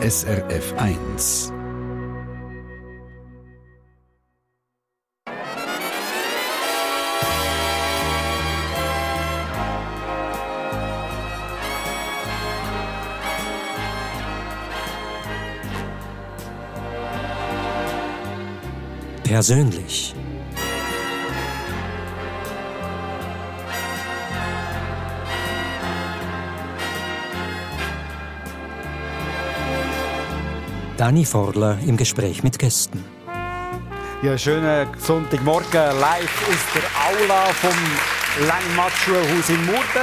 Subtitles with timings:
[0.00, 1.52] SRF 1.
[19.24, 20.14] Persönlich.
[30.98, 33.04] Dani Forler im Gespräch mit Gästen.
[34.20, 37.70] Ja, schönen Sonntagmorgen live aus der Aula vom
[38.48, 40.02] Langmatt-Schulhaus in Murten.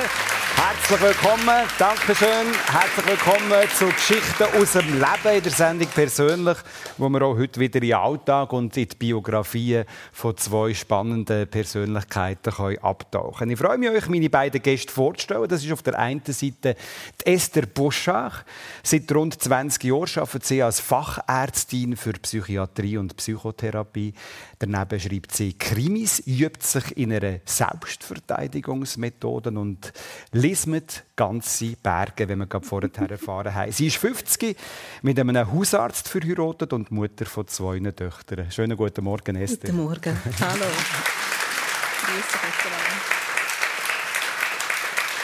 [0.87, 2.45] Herzlich willkommen, Dankeschön.
[2.67, 6.57] Herzlich willkommen zu Geschichten aus dem Leben in der Sendung persönlich,
[6.99, 11.47] wo wir auch heute wieder in den Alltag und in die Biografien von zwei spannenden
[11.47, 13.49] Persönlichkeiten können abtauchen.
[13.49, 15.47] Ich freue mich, euch meine beiden Gäste vorzustellen.
[15.47, 16.75] Das ist auf der einen Seite
[17.23, 18.43] Esther Boschach.
[18.83, 24.13] Seit rund 20 Jahren arbeitet sie als Fachärztin für Psychiatrie und Psychotherapie.
[24.59, 29.93] Daneben schreibt sie Krimis, übt sich in einer Selbstverteidigungsmethode und
[30.31, 33.71] lismet ganze Berge, wenn wir gerade vorher erfahren haben.
[33.71, 34.57] Sie ist 50,
[35.01, 38.51] mit einem Hausarzt verheiratet und Mutter von zwei Töchtern.
[38.51, 39.71] Schönen guten Morgen, Esther.
[39.71, 40.17] Guten Morgen.
[40.39, 40.65] Hallo.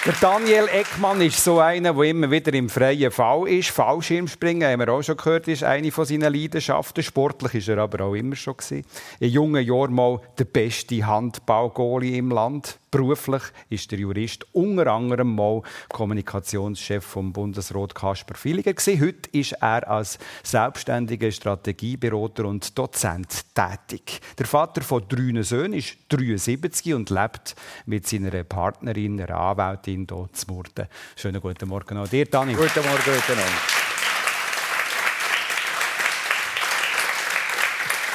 [0.04, 3.70] Der Daniel Eckmann ist so einer, der immer wieder im freien Fall ist.
[3.70, 7.04] Fallschirmspringen, haben wir auch schon gehört, ist eine von seinen Leidenschaften.
[7.04, 8.58] Sportlich ist er aber auch immer schon.
[8.58, 8.84] Gewesen.
[9.20, 12.81] In jungen Jahren mal der beste Handballgoalie im Land.
[12.92, 19.90] Beruflich ist der Jurist unter anderem mal Kommunikationschef vom Bundesrat Kasper Filiger Heute ist er
[19.90, 24.20] als selbstständiger Strategieberater und Dozent tätig.
[24.38, 30.30] Der Vater von drei Söhnen ist 73 und lebt mit seiner Partnerin, einer Anwältin, hier
[30.34, 30.88] zu Murten.
[31.16, 32.56] Schönen guten Morgen auch dir, Dani.
[32.56, 33.81] Guten Morgen, guten Morgen.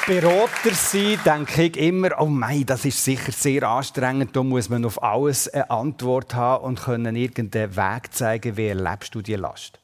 [0.06, 4.36] Berater sein, denke ich immer, oh mein, das ist sicher sehr anstrengend.
[4.36, 9.16] Da muss man auf alles eine Antwort haben und können irgendeinen Weg zeigen, wie erlebst
[9.16, 9.80] du die Last?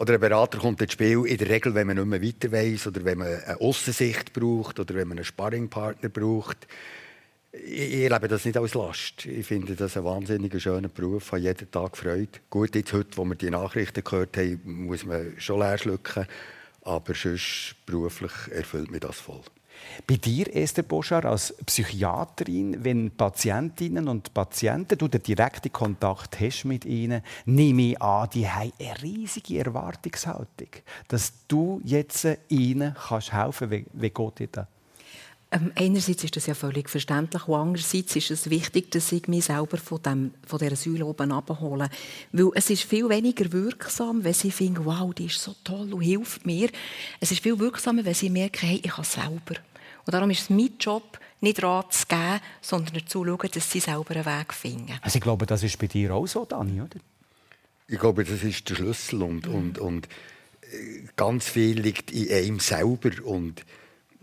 [0.00, 2.88] Oder ein Berater kommt ins Spiel in der Regel, wenn man nicht mehr weiter weiß
[2.88, 6.66] oder wenn man eine Aussicht braucht oder wenn man einen Sparringpartner braucht.
[7.52, 9.26] Ich erlebe das nicht als Last.
[9.26, 11.26] Ich finde das ein wahnsinnig schöner Beruf.
[11.26, 12.40] Ich habe jeden Tag Freude.
[12.50, 16.26] Gut, jetzt heute, wo wir die Nachrichten gehört haben, muss man schon leer schlucken.
[16.88, 19.42] Aber sonst beruflich erfüllt mich das voll.
[20.06, 26.64] Bei dir, Esther Boschar, als Psychiaterin, wenn Patientinnen und Patienten, du den direkten Kontakt hast
[26.64, 30.70] mit ihnen, nehme ich an, die haben eine riesige Erwartungshaltung,
[31.08, 33.86] dass du jetzt ihnen kannst helfen kannst.
[33.92, 34.66] Wie, wie geht dir das?
[35.50, 39.46] Ähm, einerseits ist das ja völlig verständlich und andererseits ist es wichtig, dass ich mich
[39.46, 41.88] selber von, dem, von dieser Säule oben abhole.
[42.32, 46.02] Weil es ist viel weniger wirksam, wenn sie finden, wow, die ist so toll und
[46.02, 46.68] hilft mir.
[47.18, 49.58] Es ist viel wirksamer, wenn sie merken, hey, ich kann selber.
[50.04, 53.70] Und darum ist es mein Job, nicht Rat zu geben, sondern dazu zu schauen, dass
[53.70, 54.98] sie selber einen Weg finden.
[55.00, 56.98] Also ich glaube, das ist bei dir auch so, Dani, oder?
[57.86, 59.54] Ich glaube, das ist der Schlüssel und, mhm.
[59.54, 60.08] und, und
[60.62, 63.64] äh, ganz viel liegt in einem selber und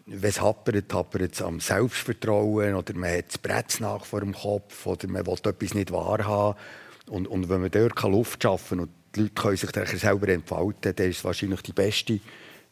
[0.06, 4.34] wenn es happert, happert es am Selbstvertrauen oder man hat das Brett nach vor dem
[4.34, 6.60] Kopf oder man will etwas nicht wahrhaben.
[7.08, 10.28] Und, und wenn man dort Luft schaffen kann und die Leute können sich dann selber
[10.30, 12.20] entfalten, dann ist es wahrscheinlich die beste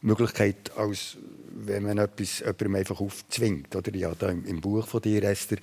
[0.02, 1.18] Möglichkeit, als
[1.56, 3.76] wenn man etwas jemandem einfach aufzwingt.
[3.76, 3.96] Oder?
[3.96, 5.58] Ja, da im, im Buch von dir, Esther,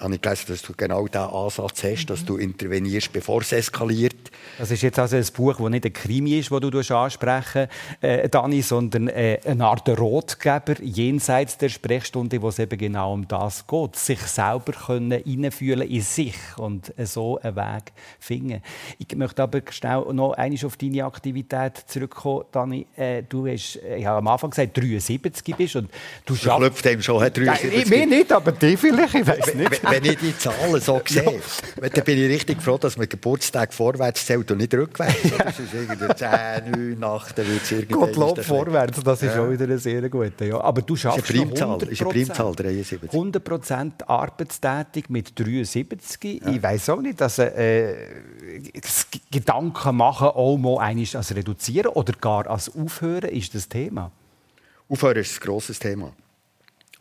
[0.00, 4.30] habe ich gelesen, dass du genau diesen Ansatz hast, dass du intervenierst, bevor es eskaliert.
[4.58, 7.68] Das ist jetzt also ein Buch, das nicht ein Krimi ist, das du ansprechen
[8.00, 13.28] äh, Dani, sondern äh, eine Art Rotgeber jenseits der Sprechstunde, wo es eben genau um
[13.28, 18.62] das geht, sich selber können hineinfühlen in sich und äh, so einen Weg finden.
[18.98, 22.86] Ich möchte aber schnell noch einmal auf deine Aktivität zurückkommen, Dani.
[22.96, 25.90] Äh, du hast äh, ich habe am Anfang gesagt, 73 bist und
[26.26, 26.84] du schaffst...
[26.84, 27.46] dem schon, 73.
[27.46, 31.40] Nein, mir nicht, aber die vielleicht, ich weiß nicht wenn ich die Zahlen so sehe,
[31.80, 35.16] dann bin ich richtig froh, dass man Geburtstag vorwärts zählt und nicht rückwärts.
[35.40, 37.94] Das ist irgendwie 10, 9, 8, dann wird es irgendwie...
[37.94, 39.42] Gottlob vorwärts, das ist ja.
[39.42, 40.44] auch wieder eine sehr gute.
[40.44, 40.60] Ja.
[40.60, 43.10] Aber du schaffst ist eine Primzahl, ist eine Primzahl 73.
[43.10, 46.42] 100% arbeitstätig mit 73.
[46.42, 46.50] Ja.
[46.50, 47.94] Ich weiß auch nicht, dass äh,
[49.30, 54.10] Gedanken machen auch mal als reduzieren oder gar als aufhören, ist das Thema?
[54.88, 56.12] Aufhören ist ein grosses Thema.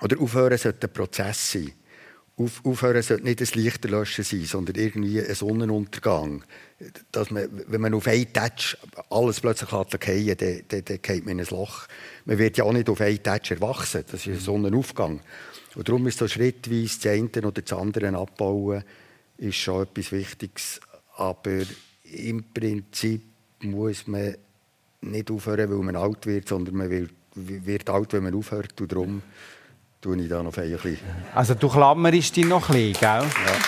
[0.01, 1.73] Oder aufhören sollte ein Prozess sein.
[2.39, 6.45] Auf, aufhören sollte nicht ein Lichterlöschen sein, sondern irgendwie ein Sonnenuntergang.
[7.11, 8.77] Dass man, wenn man auf einen Touch
[9.09, 9.87] alles plötzlich fallen
[10.37, 11.85] dann, dann, dann geht man in ein Loch.
[12.23, 14.05] Man wird ja auch nicht auf einen Touch erwachsen.
[14.09, 15.19] Das ist ein Sonnenaufgang.
[15.75, 18.83] Und darum ist so schrittweise das eine oder das andere abbauen,
[19.37, 20.79] ist schon etwas Wichtiges.
[21.17, 21.61] Aber
[22.03, 23.21] im Prinzip
[23.61, 24.35] muss man
[25.01, 28.79] nicht aufhören, weil man alt wird, sondern man wird, wird alt, wenn man aufhört.
[28.79, 29.21] Und darum
[30.01, 30.97] tue ich da noch ein bisschen.
[31.35, 33.29] Also du klammerst dich noch ein bisschen, gell?
[33.45, 33.59] Ja.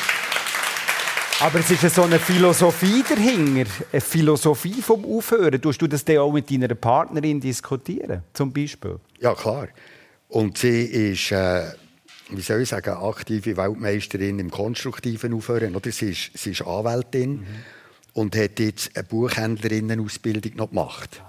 [1.42, 5.60] Aber es ist so eine Philosophie dahinter, eine Philosophie vom Aufhören.
[5.60, 9.00] Tust du das dann auch mit deiner Partnerin diskutieren, zum Beispiel?
[9.20, 9.68] Ja, klar.
[10.28, 11.64] Und sie ist, äh,
[12.30, 15.76] wie soll ich sagen, aktive Weltmeisterin im konstruktiven Aufhören.
[15.76, 15.92] Oder?
[15.92, 17.46] Sie, ist, sie ist Anwältin mhm.
[18.14, 21.22] und hat jetzt eine Buchhändlerinnenausbildung noch gemacht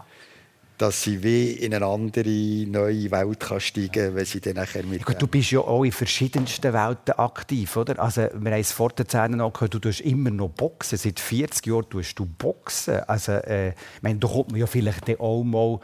[0.79, 2.29] dass sie wie in eine andere,
[2.67, 5.09] neue Welt kann steigen kann, wenn sie dann nachher mit...
[5.09, 7.99] Ja, du bist ja auch in verschiedensten Welten aktiv, oder?
[8.01, 10.99] Also, wir haben es vor der Szene noch gehört, du tust immer noch Boxen.
[10.99, 13.01] Seit 40 Jahren tust du Boxen.
[13.07, 15.81] Also, äh, ich meine, da kommt man ja vielleicht auch mal...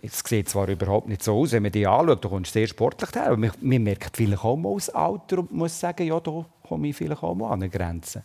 [0.00, 3.10] Es sieht zwar überhaupt nicht so aus, wenn man dich anschaut, du kommst sehr sportlich
[3.16, 6.46] her, aber man, man merkt vielleicht auch mal das Alter und muss sagen, ja, da
[6.68, 8.22] komme ich vielleicht auch mal an eine Grenze.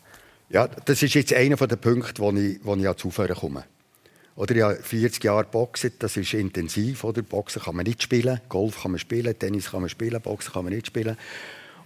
[0.49, 3.63] Ja, das ist jetzt einer der Punkte, wo ich, wo ich ans Aufhören komme.
[4.35, 7.03] Oder ja, 40 Jahre Boxen, das ist intensiv.
[7.03, 7.21] Oder?
[7.21, 10.63] Boxen kann man nicht spielen, Golf kann man spielen, Tennis kann man spielen, Boxen kann
[10.65, 11.17] man nicht spielen.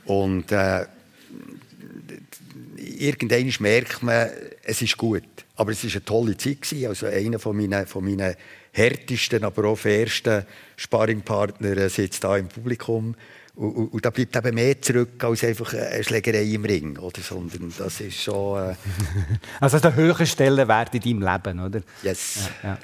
[0.06, 0.86] Und äh,
[2.78, 4.30] irgendwann merkt man,
[4.64, 5.24] es ist gut.
[5.56, 6.86] Aber es war eine tolle Zeit.
[6.88, 8.36] Also einer von meinen, von meinen
[8.72, 10.46] härtesten, aber auch fairsten
[10.78, 13.16] Sparringpartner sitzt da im Publikum.
[13.58, 17.20] Und, und, und, da bleibt eben mehr zurück als einfach eine Schlägerei im Ring, oder?
[17.22, 18.70] sondern das ist schon...
[18.70, 18.76] Äh
[19.60, 21.82] also der höhere Stellenwert in deinem Leben, oder?
[22.04, 22.50] Yes.
[22.62, 22.78] Ja, ja.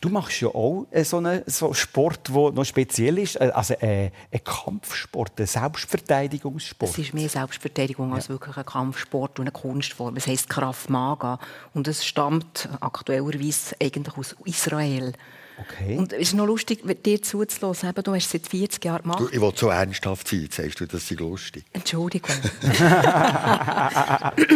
[0.00, 3.74] Du machst ja auch äh, so einen so Sport, der noch speziell ist, äh, also
[3.74, 6.92] äh, ein Kampfsport, ein Selbstverteidigungssport.
[6.92, 8.14] Es ist mehr Selbstverteidigung ja.
[8.14, 10.16] als wirklich ein Kampfsport und eine Kunstform.
[10.16, 11.38] Es heisst Kraft Maga
[11.74, 15.12] und es stammt aktuellerweise eigentlich aus Israel.
[15.56, 15.96] Okay.
[15.96, 17.92] Und es ist noch lustig, dir zuzulassen.
[17.94, 19.20] du hast es seit 40 Jahren gemacht.
[19.20, 20.48] Du, ich will so ernsthaft sein.
[20.50, 21.64] Sagst du, das ist lustig.
[21.72, 22.34] Entschuldigung.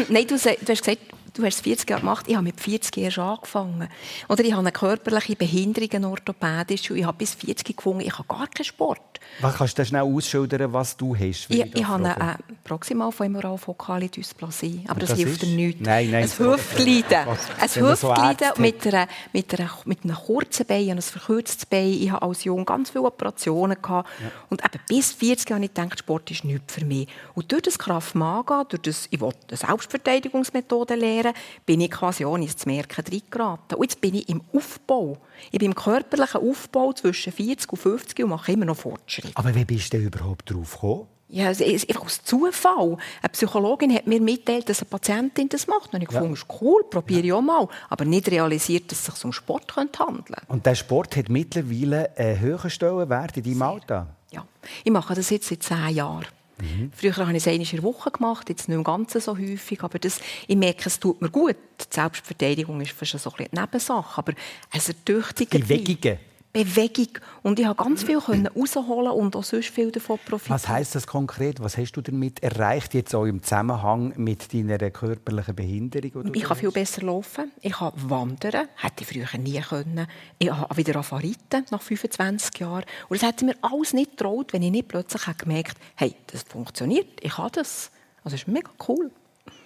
[0.08, 0.98] Nein, du, du hast gesagt,
[1.38, 3.88] du hast es 40 Jahre gemacht, ich habe mit 40 erst angefangen.
[4.29, 8.29] Oder ich habe eine körperliche Behinderung, orthopädisch, und ich habe bis 40 gefunden, ich habe
[8.29, 9.00] gar keinen Sport.
[9.40, 11.46] Was kannst du schnell ausschildern, was du hast?
[11.49, 15.81] Ich, ich, ich habe eine äh, proximalfemoral-fokale Dysplasie, aber das, das hilft dir nichts.
[15.85, 16.25] Nein, nein.
[16.25, 17.29] Ein Hüftleiden.
[17.61, 21.93] Ein Hüftleiden so mit, einer, mit, einer, mit einem kurzen Bein, ein verkürztes Bein.
[21.93, 23.76] Ich hatte als Jung ganz viele Operationen.
[23.81, 24.08] Gehabt.
[24.20, 24.31] Ja.
[24.49, 27.08] Und eben bis 40 Jahre ich gedacht, Sport ist nichts für mich.
[27.34, 31.27] Und durch das Kraft Maga, durch das, ich wollte eine Selbstverteidigungsmethode lernen,
[31.66, 33.76] bin ich quasi ohne es zu merken reingeraten.
[33.76, 35.19] Und jetzt bin ich im Aufbau.
[35.50, 39.32] Ich bin im körperlichen Aufbau zwischen 40 und 50 und mache immer noch Fortschritte.
[39.34, 41.06] Aber wie bist du überhaupt drauf gekommen?
[41.30, 42.96] Ja, es ist einfach aus Zufall.
[43.20, 45.92] Eine Psychologin hat mir mitteilt, dass eine Patientin das macht.
[45.92, 46.20] Und ich ja.
[46.20, 47.26] fand, cool, probiere ja.
[47.26, 47.69] ich auch mal.
[47.90, 50.42] Aber nicht realisiert, dass es sich um Sport handeln könnte.
[50.48, 54.06] Und der Sport hat mittlerweile einen höheren Stellenwert in deinem Alltag?
[54.31, 54.46] Ja,
[54.84, 56.26] ich mache das jetzt seit zehn Jahren.
[56.60, 56.93] Mhm.
[56.94, 59.82] Früher habe ich es einmal in der Woche gemacht, jetzt nicht im Ganzen so häufig.
[59.82, 61.56] Aber das, ich merke, es tut mir gut.
[61.81, 64.19] Die Selbstverteidigung ist fast so ein eine Nebensache.
[64.19, 64.32] Aber
[64.72, 66.19] es ertüchtigt Bewegungen?
[66.64, 67.08] Bewegung.
[67.43, 70.55] Und ich konnte ganz viel herausholen und auch sonst viel davon profitieren.
[70.55, 71.60] Was heisst das konkret?
[71.60, 76.34] Was hast du damit erreicht, jetzt auch im Zusammenhang mit deiner körperlichen Behinderung?
[76.34, 77.52] Ich kann viel besser laufen.
[77.60, 78.69] Ich kann wandern.
[78.76, 80.06] Hätte ich früher nie können.
[80.38, 81.34] Ich habe wieder angefangen
[81.70, 82.84] nach 25 Jahren.
[83.08, 86.43] Und das hätte mir alles nicht getraut, wenn ich nicht plötzlich gemerkt habe, hey, das
[86.43, 87.90] funktioniert, ich kann das.
[88.25, 89.10] Also das ist mega cool.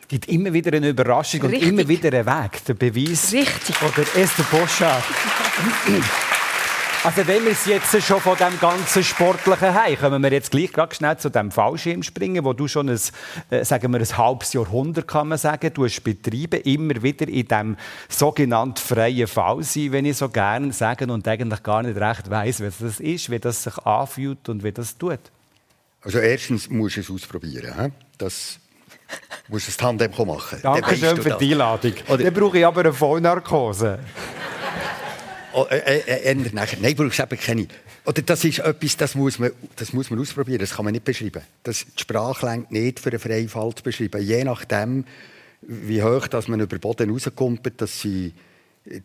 [0.02, 1.62] Es gibt immer wieder eine Überraschung Richtig.
[1.62, 2.64] und immer wieder einen Weg.
[2.66, 3.32] Der Beweis.
[3.32, 3.76] Richtig.
[3.82, 5.02] Oder Esther Boschard.
[7.04, 10.72] Also wenn wir es jetzt schon von dem ganzen Sportlichen haben, kommen wir jetzt gleich
[10.72, 13.00] gerade schnell zu dem Fallschirmspringen, wo du schon ein,
[13.50, 17.48] äh, sagen wir, ein halbes Jahrhundert, kann man sagen, du hast betrieben, immer wieder in
[17.48, 17.76] dem
[18.08, 22.60] sogenannten freien Fall sein, wenn ich so gerne sage und eigentlich gar nicht recht weiß,
[22.62, 25.18] was das ist, wie das sich anfühlt und wie das tut.
[26.02, 27.82] Also erstens musst du es ausprobieren.
[27.82, 27.90] He?
[28.16, 28.60] Das
[29.48, 30.60] musst du das Tandem machen.
[30.62, 31.94] Danke schön für die Einladung.
[32.06, 33.98] Dann brauche ich aber eine Vollnarkose.
[35.54, 36.78] Oh, äh, äh, äh, nachher.
[36.80, 37.66] Nein, brauchst eben keine.
[38.04, 41.04] Oder das ist etwas, das muss, man, das muss man ausprobieren, das kann man nicht
[41.04, 41.42] beschreiben.
[41.62, 44.22] Das, die Sprache längt nicht für einen Freifall zu beschreiben.
[44.22, 45.04] Je nachdem,
[45.62, 48.32] wie hoch dass man über den Boden rauskommt, dass sie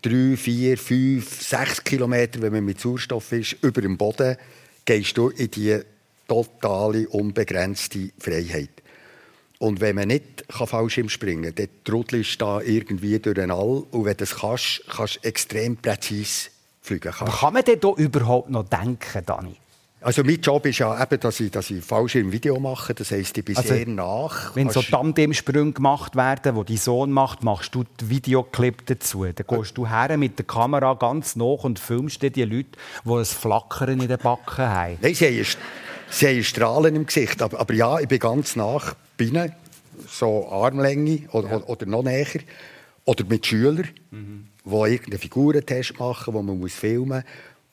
[0.01, 4.37] drei, vier, fünf, sechs Kilometer, wenn man mit Sauerstoff ist, über dem Boden,
[4.85, 5.79] gehst du in die
[6.27, 8.69] totale, unbegrenzte Freiheit.
[9.59, 13.83] Und wenn man nicht Fallschirm springen kann, dann trudelst du da irgendwie durch den All.
[13.91, 16.49] Und wenn du das kannst, kannst du extrem präzise
[16.81, 17.11] fliegen.
[17.11, 17.39] Kannst.
[17.39, 19.55] Kann man denn da überhaupt noch denken, Dani?
[19.99, 22.93] Also mein Job ist ja eben, dass ich, dass ich Fallschirm-Video mache.
[22.93, 24.55] Das heisst, ich bin also, sehr nach.
[24.55, 29.25] Wenn so Tandemsprünge gemacht werden, die dein Sohn macht, machst du die Videoclip dazu.
[29.25, 32.69] Dann gehst du her mit der Kamera ganz nach und filmst die Leute,
[33.05, 34.97] die ein Flackern in den Backen haben.
[35.01, 35.45] Nein, sie haben,
[36.11, 37.41] sie haben Strahlen im Gesicht.
[37.41, 39.51] Aber, aber ja, ich bin ganz nach Binnen,
[40.07, 41.63] so Armlänge oder, ja.
[41.63, 42.41] oder noch näher.
[43.05, 43.87] Oder mit Schülern.
[44.11, 44.47] Mhm.
[44.69, 47.23] wo irgendeinen Figurentest machen, wo man muss filmen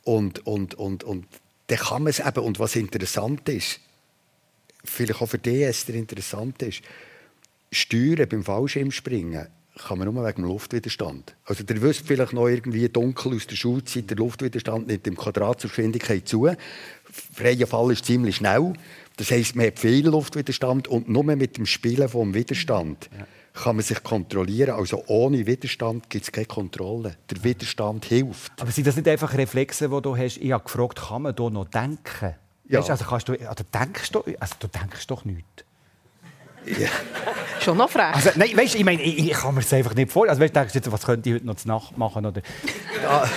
[0.04, 1.26] und und und und
[1.66, 3.80] dann kann man es eben und was interessant ist,
[4.84, 6.82] vielleicht auch für dich Esther interessant ist,
[7.72, 11.34] Steuern beim Fallschirmspringen kann man nur wegen dem Luftwiderstand.
[11.46, 15.60] Also ihr wisst vielleicht noch irgendwie dunkel aus der Schulzeit, der Luftwiderstand nimmt im Quadrat
[15.60, 16.48] zur Geschwindigkeit zu.
[17.34, 18.74] Freier Fall ist ziemlich schnell.
[19.16, 23.26] Das heisst, man hat viel Luftwiderstand und nur mit dem Spielen vom Widerstand ja.
[23.52, 24.74] kann man sich kontrollieren.
[24.74, 27.16] Also ohne Widerstand gibt es keine Kontrolle.
[27.30, 28.52] Der Widerstand hilft.
[28.60, 30.38] Aber sind das nicht einfach Reflexe, die du hast?
[30.38, 32.34] Ich habe gefragt, kann man hier noch denken?
[32.68, 32.80] Ja.
[32.80, 35.64] Weißt, also kannst du, also denkst du, also du denkst doch nichts.
[36.66, 36.88] Ja.
[37.60, 38.14] Schon noch frech.
[38.14, 40.30] Also, nein, weißt, ich meine, ich, ich kann mir das einfach nicht vorstellen.
[40.30, 42.26] Also, weißt, denkst du jetzt, was könnte ich heute noch zur Nacht machen?
[42.26, 42.42] Oder?
[43.02, 43.28] Ja.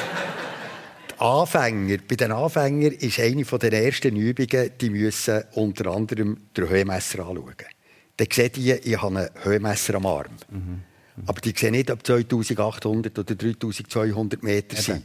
[1.19, 7.19] Anfänger, bei den Anfängern ist eine der ersten Übungen, die müssen unter anderem den Höhenmesser
[7.19, 7.55] anschauen.
[8.17, 10.31] Dann sehen die, ich habe einen Höhenmesser am Arm.
[10.49, 10.81] Mhm.
[11.25, 15.03] Aber die sehen nicht, ob 2800 oder 3200 Meter sind.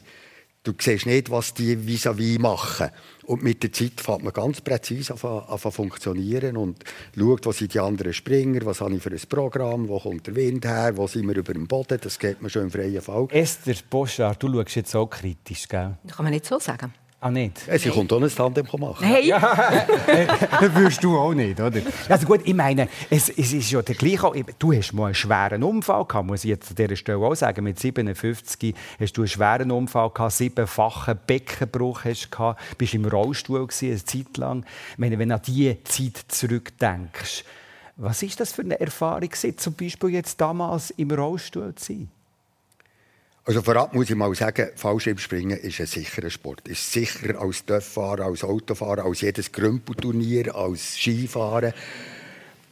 [0.63, 2.91] Du siehst nicht, was die vis-à-vis -vis machen.
[3.33, 6.85] Und mit der Zeit fängt man ganz präzise an, an, an funktionieren und
[7.19, 10.37] schaut, was sind die anderen Springer, was habe ich für ein Programm, wo kommt der
[10.37, 13.29] Wind her, wo sind wir über dem Boden, das geht mir schon im freien Fall.
[13.31, 15.97] Esther Boschard, du schaust jetzt so kritisch, gell?
[16.05, 16.93] Das kann man nicht so sagen.
[17.25, 17.57] Ah, nicht?
[17.61, 17.93] Sie hey.
[17.93, 19.07] kommt auch ein Tandem machen.
[19.07, 19.29] Hey.
[19.29, 19.39] Ja,
[20.61, 21.81] das würdest du auch nicht, oder?
[22.09, 24.45] Also gut, ich meine, es, es ist ja der gleiche...
[24.59, 27.63] Du hast mal einen schweren Unfall gehabt, muss ich jetzt an dieser Stelle auch sagen.
[27.63, 33.69] Mit 57 hast du einen schweren Unfall gehabt, siebenfachen Beckenbruch hast gehabt, bist im Rollstuhl
[33.69, 34.65] gewesen, eine Zeit lang.
[34.91, 37.45] Ich meine, wenn du an diese Zeit zurückdenkst,
[37.99, 42.09] was ist das für eine Erfahrung zum Beispiel jetzt damals im Rollstuhl zu sein?
[43.45, 46.69] Also vorab muss ich mal sagen, Fallschirmspringen ist ein sicherer Sport.
[46.69, 51.73] Ist sicherer als Töfffahren, als Autofahren, als jedes Grümpelturnier, als Skifahren.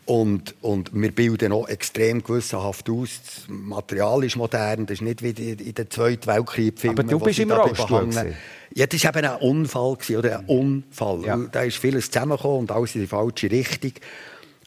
[0.07, 3.21] Und, und wir bilden auch extrem gewissenhaft aus.
[3.25, 7.41] Das Material ist modern, das ist nicht wie in den Zweiten Weltkrieg Aber du bist
[7.41, 8.35] im Rollstuhl
[8.73, 11.25] Ja, das war eben ein Unfall, oder ein Unfall.
[11.25, 11.37] Ja.
[11.37, 13.93] Da ist vieles zusammengekommen und alles in die falsche Richtung.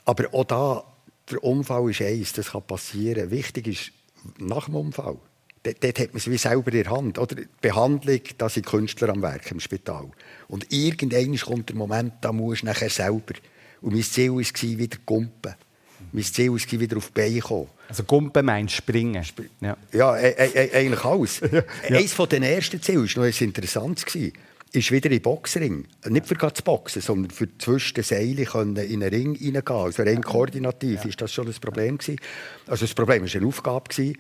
[0.04, 0.84] Aber auch da,
[1.32, 3.32] der Unfall ist eins, das kann passieren.
[3.32, 3.92] Wichtig ist,
[4.38, 5.18] nach dem Unfall
[5.64, 7.18] dort hat man es wie selber in der Hand.
[7.18, 10.10] Oder die Behandlung, da sind Künstler am Werk im Spital.
[10.48, 13.34] Und irgendwann kommt der Moment, da muss du nachher selber.
[13.82, 15.56] Und mein Ziel war wieder Gumpen.
[16.12, 17.68] Mein Ziel war wieder auf die Beine kommen.
[17.90, 19.24] Also Gumpen meinst springen?
[19.26, 21.40] Sp ja, ja e e eigentlich alles.
[21.52, 21.64] ja.
[21.90, 24.06] Eines der ersten Ziele war noch interessant.
[24.74, 25.86] ist wieder in Boxring.
[26.10, 29.76] Nicht für zu boxen, sondern für zwischen den Seilen in einen Ring hineingehen.
[29.76, 31.10] Also rein koordinativ ja.
[31.10, 31.98] ist das schon das Problem.
[31.98, 32.20] Gewesen.
[32.68, 33.90] Also das Problem war eine Aufgabe.
[33.90, 34.18] Gewesen.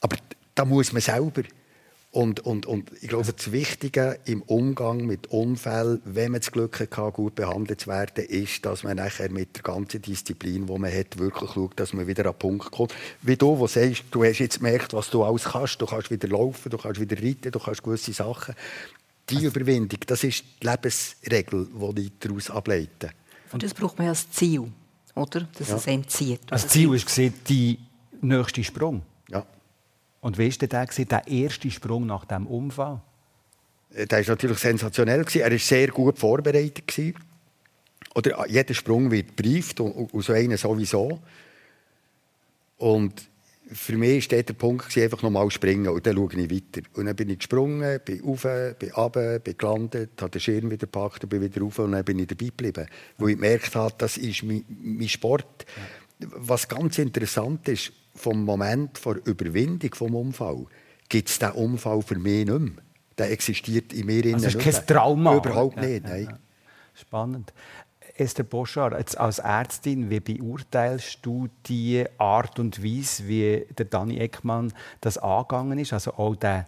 [0.00, 0.16] Aber
[0.54, 1.42] da muss man selber.
[2.12, 6.78] Und, und, und ich glaube, das Wichtige im Umgang mit Unfällen, wenn man das Glück
[6.78, 10.92] hat, gut behandelt zu werden, ist, dass man nachher mit der ganzen Disziplin, die man
[10.92, 12.94] hat, wirklich schaut, dass man wieder an den Punkt kommt.
[13.22, 15.80] Wie du, wo sagst, du hast jetzt gemerkt, was du alles kannst.
[15.80, 18.54] Du kannst wieder laufen, du kannst wieder reiten, du kannst gewisse Sachen.
[19.30, 21.66] Die also, Überwindung, das ist die Lebensregel,
[21.96, 23.10] die ich daraus ableite.
[23.52, 24.70] Und das braucht man als Ziel,
[25.14, 25.48] oder?
[25.56, 25.76] Dass ja.
[25.76, 26.40] es einem zieht.
[26.50, 27.08] Als Ziel ist
[27.48, 27.78] die
[28.20, 29.00] nächste Sprung.
[29.30, 29.46] Ja.
[30.22, 33.00] Und wie war der, der erste Sprung nach dem Unfall?
[33.92, 35.26] Äh, der war natürlich sensationell.
[35.34, 37.14] Er war sehr gut vorbereitet.
[38.14, 41.18] Oder äh, jeder Sprung wird gebrieft und so einen sowieso.
[42.78, 43.28] Und
[43.72, 46.86] für mich war der Punkt einfach nochmal springen und dann schaue ich weiter.
[46.94, 48.46] Und dann bin ich gesprungen, bin rauf,
[48.78, 52.04] bin runter, bin gelandet, habe den Schirm wieder gepackt und bin wieder rauf und dann
[52.04, 52.86] bin ich dabei geblieben.
[53.18, 55.66] Wo ich gemerkt habe, das ist mein, mein Sport.
[56.18, 60.66] Was ganz interessant ist, vom Moment der Überwindung vom Unfall
[61.08, 62.72] gibt es diesen Unfall für mich nicht mehr.
[63.18, 65.36] Der existiert in mir also ist kein Trauma?
[65.36, 66.24] Überhaupt nicht, nein.
[66.30, 66.38] Ja,
[66.94, 67.52] Spannend.
[68.16, 74.18] Esther Boschar, jetzt als Ärztin, wie beurteilst du die Art und Weise, wie der Dani
[74.18, 75.92] Eckmann das angegangen ist?
[75.92, 76.66] Also auch der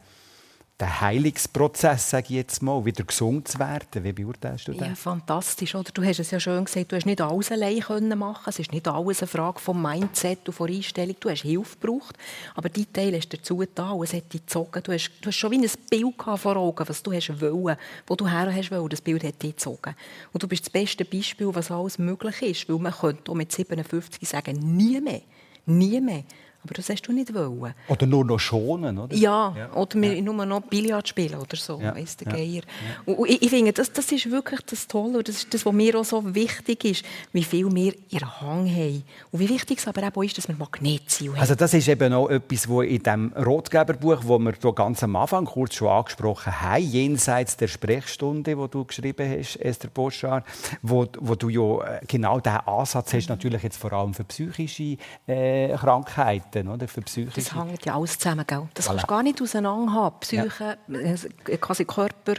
[0.81, 4.03] der Heilungsprozess, sage ich jetzt mal, wieder gesund zu werden?
[4.03, 4.89] Wie beurteilst du das?
[4.89, 5.73] Ja, fantastisch.
[5.77, 5.93] Oder?
[5.95, 8.49] Du hast es ja schön gesagt, du hast nicht alles allein können machen.
[8.49, 11.15] Es ist nicht alles eine Frage vom Mindset und von Einstellung.
[11.21, 12.19] Du hast Hilfe gebraucht,
[12.57, 14.83] aber die Teil ist dazu da und es hat dich gezogen.
[14.83, 17.77] Du hast, du hast schon wie ein Bild vor Augen, was du hast wollen,
[18.09, 18.89] wo du her hast wollen.
[18.89, 19.95] Das Bild hat dich gezogen.
[20.33, 23.53] Und du bist das beste Beispiel, was alles möglich ist, weil man könnte auch mit
[23.53, 25.23] 57 sagen, nie mehr.
[25.67, 26.25] Nie mehr.
[26.65, 27.75] Aber das hast du nicht wollen.
[27.89, 29.15] Oder nur noch schonen, oder?
[29.15, 29.73] Ja, ja.
[29.75, 30.23] oder wir ja.
[30.23, 31.95] nur noch Billard spielen oder so, ja.
[31.95, 32.63] weiss der Geier.
[33.05, 35.99] Und ich, ich finde, das, das ist wirklich das Tolle das ist das, was mir
[35.99, 39.03] auch so wichtig ist, wie viel wir in Hang haben.
[39.31, 41.41] Und wie wichtig es aber auch ist, dass wir Magnetziel haben.
[41.41, 45.17] Also das ist eben auch etwas, was in dem Rotgeberbuch, das wir hier ganz am
[45.17, 50.45] Anfang kurz schon angesprochen haben, jenseits der Sprechstunde, die du geschrieben hast, Esther Boschar,
[50.83, 54.97] wo, wo du ja äh, genau diesen Ansatz hast, natürlich jetzt vor allem für psychische
[55.27, 57.31] äh, Krankheiten Seiten oder, für Psyche.
[57.35, 58.45] Das hängt ja alles zusammen.
[58.47, 58.69] Gell?
[58.75, 58.89] Das voilà.
[58.89, 60.21] kannst du gar nicht auseinander haben.
[60.21, 60.99] Psyche, ja.
[60.99, 62.35] Äh, quasi Körper.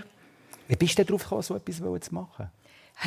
[0.67, 2.49] Wie bist du darauf gekommen, so etwas zu machen?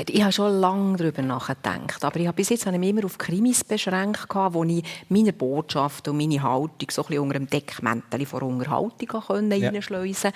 [0.06, 2.04] Ich habe schon lange darüber nachgedacht.
[2.04, 5.32] Aber ich habe bis jetzt habe ich mich immer auf Krimis beschränkt, wo ich meine
[5.32, 9.70] Botschaft und meine Haltung so ein bisschen unter dem Deckmäntel von Unterhaltung können ja.
[9.70, 10.32] reinschleusen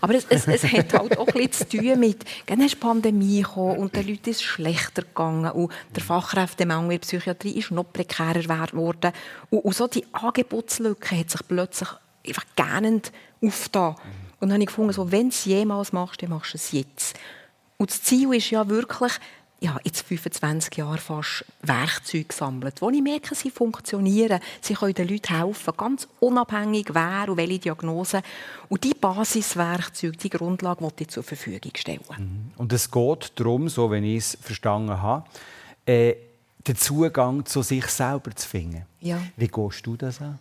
[0.00, 3.42] Aber es, es, es hat halt auch ein zu tun mit, dann ist die Pandemie
[3.42, 7.70] gekommen und den Leuten ist es schlechter gegangen und der Fachkräftemangel in der Psychiatrie ist
[7.70, 9.12] noch prekärer geworden.
[9.50, 11.88] Und, und so die Angebotslücke hat sich plötzlich
[12.26, 13.10] einfach gähnend
[13.42, 13.96] aufgetan.
[14.38, 16.72] Und dann habe ich gefunden, so, wenn du es jemals machst, dann machst du es
[16.72, 17.18] jetzt.
[17.76, 19.12] Und das Ziel ist ja wirklich,
[19.60, 24.40] ja, jetzt 25 Jahre fast Werkzeuge gesammelt, wo ich merke, sie funktionieren.
[24.60, 28.22] Sie können den Leuten helfen, ganz unabhängig wer und welche Diagnose.
[28.68, 32.00] Und die Basiswerkzeuge, die Grundlage, die ich zur Verfügung stellen.
[32.18, 32.52] Mhm.
[32.56, 35.24] Und es geht darum, so wenn ich es verstanden habe,
[35.86, 36.14] äh,
[36.66, 38.86] den Zugang zu sich selber zu finden.
[39.00, 39.20] Ja.
[39.36, 40.38] Wie gehst du das an?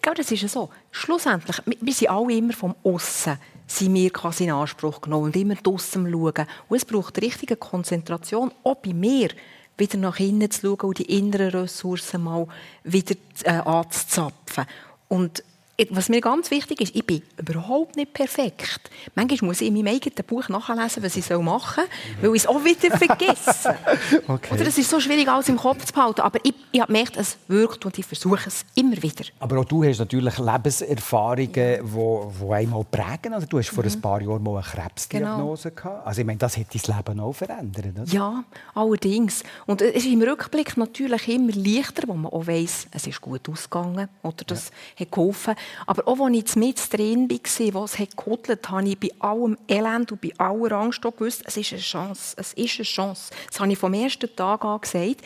[0.00, 0.70] Das ist ja so.
[0.90, 5.56] Schlussendlich, wir sind alle immer vom Aussen sind wir quasi in Anspruch genommen und immer
[5.56, 6.46] draussen schauen.
[6.68, 9.30] Und es braucht richtige Konzentration, auch bei mir,
[9.78, 12.46] wieder nach innen zu schauen und die inneren Ressourcen mal
[12.84, 14.64] wieder äh, anzuzapfen.
[15.08, 15.42] Und
[15.90, 18.90] was mir ganz wichtig ist, ich bin überhaupt nicht perfekt.
[19.14, 21.84] Manchmal muss ich in meinem eigenen Buch nachlesen, was ich machen
[22.20, 23.76] soll, weil ich es auch wieder vergesse.
[24.28, 24.54] okay.
[24.54, 26.22] Oder es ist so schwierig, alles im Kopf zu behalten.
[26.22, 29.26] Aber ich, ich habe gemerkt, es wirkt und ich versuche es immer wieder.
[29.38, 33.34] Aber auch du hast natürlich Lebenserfahrungen, die wo einmal prägen.
[33.34, 33.90] Also du hast vor mhm.
[33.90, 35.82] ein paar Jahren mal eine Krebsdiagnose genau.
[35.82, 36.06] gehabt.
[36.06, 37.86] Also ich meine, das hat dein Leben auch verändert.
[37.86, 38.04] Oder?
[38.06, 39.42] Ja, allerdings.
[39.66, 43.48] Und es ist im Rückblick natürlich immer leichter, wo man auch weiss, es ist gut
[43.48, 45.04] ausgegangen oder das ja.
[45.04, 45.54] hat geholfen.
[45.86, 50.12] Aber auch als ich mit drin war, wo es gehudelt habe ich bei allem Elend
[50.12, 52.34] und bei aller Angst gewusst, es ist eine Chance.
[52.36, 53.32] Es ist eine Chance.
[53.48, 55.22] Das habe ich vom ersten Tag an gesagt,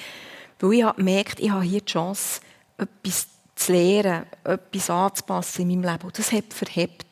[0.61, 2.41] weil ich gemerkt ich habe hier die Chance,
[2.77, 6.07] etwas zu lernen, etwas anzupassen in meinem Leben.
[6.07, 7.07] Und das hat verhebt.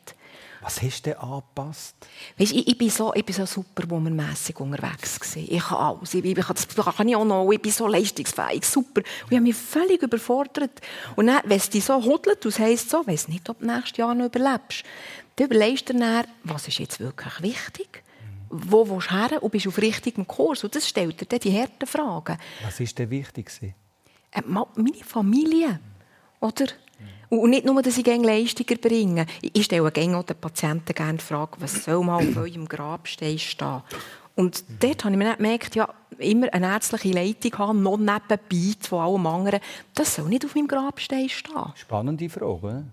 [0.60, 1.94] Was hast du denn angepasst?
[2.36, 5.20] Weißt, ich, ich, bin so, ich bin so super womanmässig unterwegs.
[5.20, 5.46] Gewesen.
[5.48, 6.14] Ich kann alles.
[6.14, 7.50] Ich, ich, das kann ich auch noch.
[7.52, 9.02] Ich bin so leistungsfähig, super.
[9.02, 10.80] Und ich habe mich völlig überfordert.
[11.16, 13.98] Und dann, wenn es dich so hudelt, das heisst so, weiss nicht, ob du nächstes
[13.98, 14.84] Jahr noch überlebst,
[15.36, 18.02] dann überlegst du dir dann, was ist jetzt wirklich wichtig?
[18.50, 20.64] Wo willst du her und bist auf richtigem Kurs?
[20.64, 22.38] Und das stellt dir dann die harten Fragen.
[22.64, 23.50] Was war denn wichtig?
[23.62, 25.80] Äh, meine Familie.
[26.40, 26.66] Oder?
[27.30, 29.26] Und nicht nur, dass ich gerne Leistungen bringe.
[29.42, 33.82] Ich stelle gerne den Patienten gerne die Frage, was soll mal auf eurem Grabstein stehen?
[34.34, 39.00] Und dort habe ich mir gemerkt, ja, immer eine ärztliche Leitung haben, noch nebenbei von
[39.00, 39.60] allem anderen,
[39.94, 41.72] das soll nicht auf meinem Grabstein stehen.
[41.74, 42.84] Spannende Frage.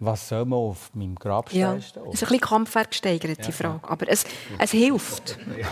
[0.00, 2.02] Was soll man auf meinem Grabstein ja, stehen?
[2.06, 2.92] Das ist ein bisschen kampfwerk
[3.46, 3.88] die Frage.
[3.88, 4.24] Aber es,
[4.58, 5.38] es hilft.
[5.58, 5.68] Ja.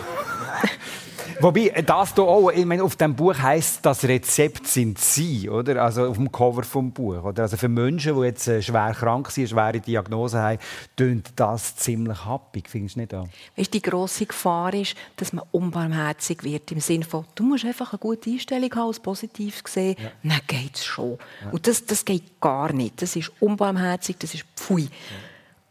[1.41, 5.83] Wobei, das hier auch, ich meine, auf dem Buch heisst, das Rezept sind Sie, oder?
[5.83, 7.23] Also auf dem Cover vom Buch.
[7.23, 7.43] Oder?
[7.43, 10.59] Also für Menschen, die jetzt äh, schwer krank sind, schwere Diagnose haben,
[10.97, 13.29] tönt das ziemlich happig, findest du nicht auch?
[13.57, 17.93] Weißt, die grosse Gefahr ist, dass man unbarmherzig wird, im Sinne von, du musst einfach
[17.93, 20.11] eine gute Einstellung haben, als positiv sehen, ja.
[20.23, 21.19] dann geht es schon.
[21.45, 21.51] Ja.
[21.51, 23.01] Und das, das geht gar nicht.
[23.01, 24.83] Das ist unbarmherzig, das ist pfui.
[24.83, 24.89] Ja.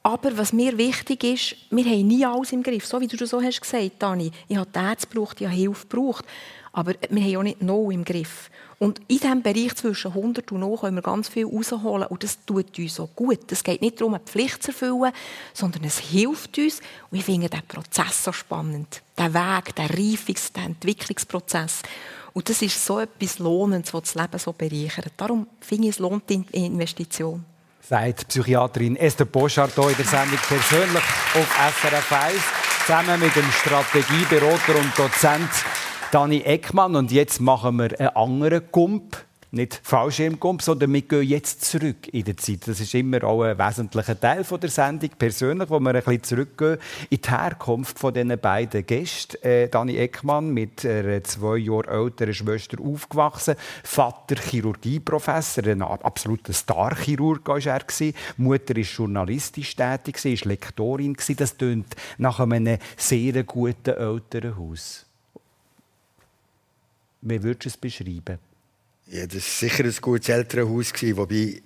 [0.01, 2.85] Aber was mir wichtig ist, wir haben nie alles im Griff.
[2.85, 4.31] So wie du das so hast gesagt, Dani.
[4.47, 6.25] Ich habe Ärzte gebraucht, ich habe Hilfe gebraucht.
[6.71, 8.49] Aber wir haben auch nicht noch im Griff.
[8.77, 12.07] Und in diesem Bereich zwischen 100 und 0 können wir ganz viel rausholen.
[12.07, 13.51] Und das tut uns so gut.
[13.51, 15.11] Es geht nicht darum, eine Pflicht zu erfüllen,
[15.53, 16.79] sondern es hilft uns.
[17.11, 19.01] Und ich finde den Prozess so spannend.
[19.17, 21.81] Den Weg, den Reifungs-, den Entwicklungsprozess.
[22.31, 25.11] Und das ist so etwas Lohnendes, was das Leben so bereichert.
[25.17, 27.43] Darum finde ich, es lohnt die Investition
[27.89, 32.35] sagt Psychiaterin Esther Boschart hier in der Sendung persönlich auf SRF 1,
[32.85, 35.49] zusammen mit dem Strategieberater und Dozent
[36.11, 36.95] Dani Eckmann.
[36.95, 39.17] Und jetzt machen wir einen anderen Gump
[39.51, 42.67] nicht Fallschirmgump, sondern wir gehen jetzt zurück in der Zeit.
[42.67, 46.77] Das ist immer auch ein wesentlicher Teil der Sendung, persönlich, wo wir ein bisschen zurückgehen
[47.09, 49.41] in die Herkunft von diesen beiden Gästen.
[49.43, 57.47] Äh, Dani Eckmann mit einer zwei Jahre älteren Schwester aufgewachsen, Vater Chirurgieprofessor, ein absoluter Starchirurg
[57.47, 57.79] war er.
[58.37, 61.17] Mutter war journalistisch tätig, war Lektorin.
[61.37, 65.05] Das tönt nach einem sehr guten Elternhaus.
[67.21, 68.48] Wie würdest du es beschreiben?
[69.11, 71.61] Ja, das war sicher ein gutes Elternhaus, wobei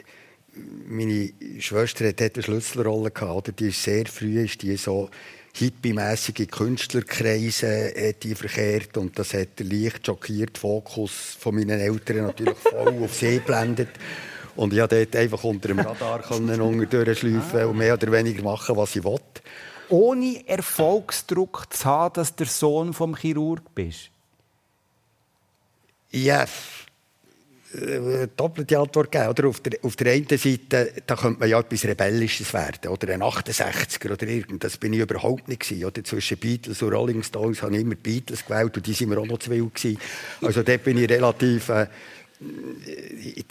[0.87, 3.59] meine Schwester hat eine Schlüsselrolle gehabt.
[3.59, 5.09] Die ist sehr früh ist die so
[5.53, 12.57] hippie-mässige Künstlerkreise die verkehrt und das hat den leicht schockierten Fokus von meinen Eltern natürlich
[12.57, 13.89] voll auf sie geblendet.
[14.55, 18.95] Und ich konnte dort einfach unter dem Radar durchschleifen und mehr oder weniger machen, was
[18.95, 19.41] ich wollte.
[19.89, 24.11] Ohne Erfolgsdruck zu haben, dass du der Sohn vom Chirurg bist?
[26.11, 26.47] Ja, äh,
[28.37, 29.27] doppelte Antwort geben.
[29.27, 29.47] Oder?
[29.47, 32.89] Auf, der, auf der einen Seite da könnte man ja etwas Rebellisches werden.
[32.89, 34.63] Oder ein 68er oder irgend.
[34.63, 35.61] Das bin ich überhaupt nicht.
[35.61, 36.03] Gewesen, oder?
[36.03, 39.25] Zwischen Beatles und Rolling Stones habe ich immer Beatles gewählt und die sind mir auch
[39.25, 39.73] noch zu wild.
[39.73, 39.99] Gewesen.
[40.41, 41.69] Also dort bin ich relativ...
[41.69, 41.87] Äh,
[42.39, 43.45] ich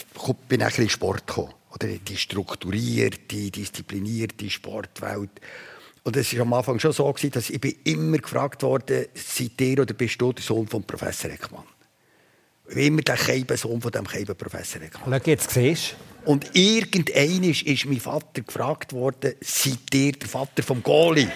[0.48, 1.54] bin ein bisschen in Sport gekommen.
[1.74, 5.30] Oder die strukturierte, disziplinierte Sportwelt.
[6.04, 9.94] Und es war am Anfang schon so, dass ich immer gefragt wurde, seid ihr oder
[9.94, 11.64] bist du der Sohn von Professor Eckmann?
[12.68, 15.20] Immer der Sohn von dem Professor Eckmann.
[15.20, 20.62] Schau, jetzt siehst Und irgendein ist, ist mein Vater gefragt worden, seid ihr der Vater
[20.62, 21.26] vom Goalie?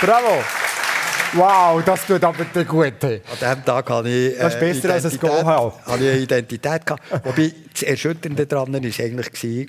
[0.00, 0.44] Bravo!
[1.32, 3.22] Wow, das tut aber der Gute.
[3.30, 6.18] An diesem Tag hatte ich, äh, das ist besser als ein Goal habe ich eine
[6.18, 7.24] Identität gehabt.
[7.24, 9.68] Wobei das Erschütternde daran war eigentlich,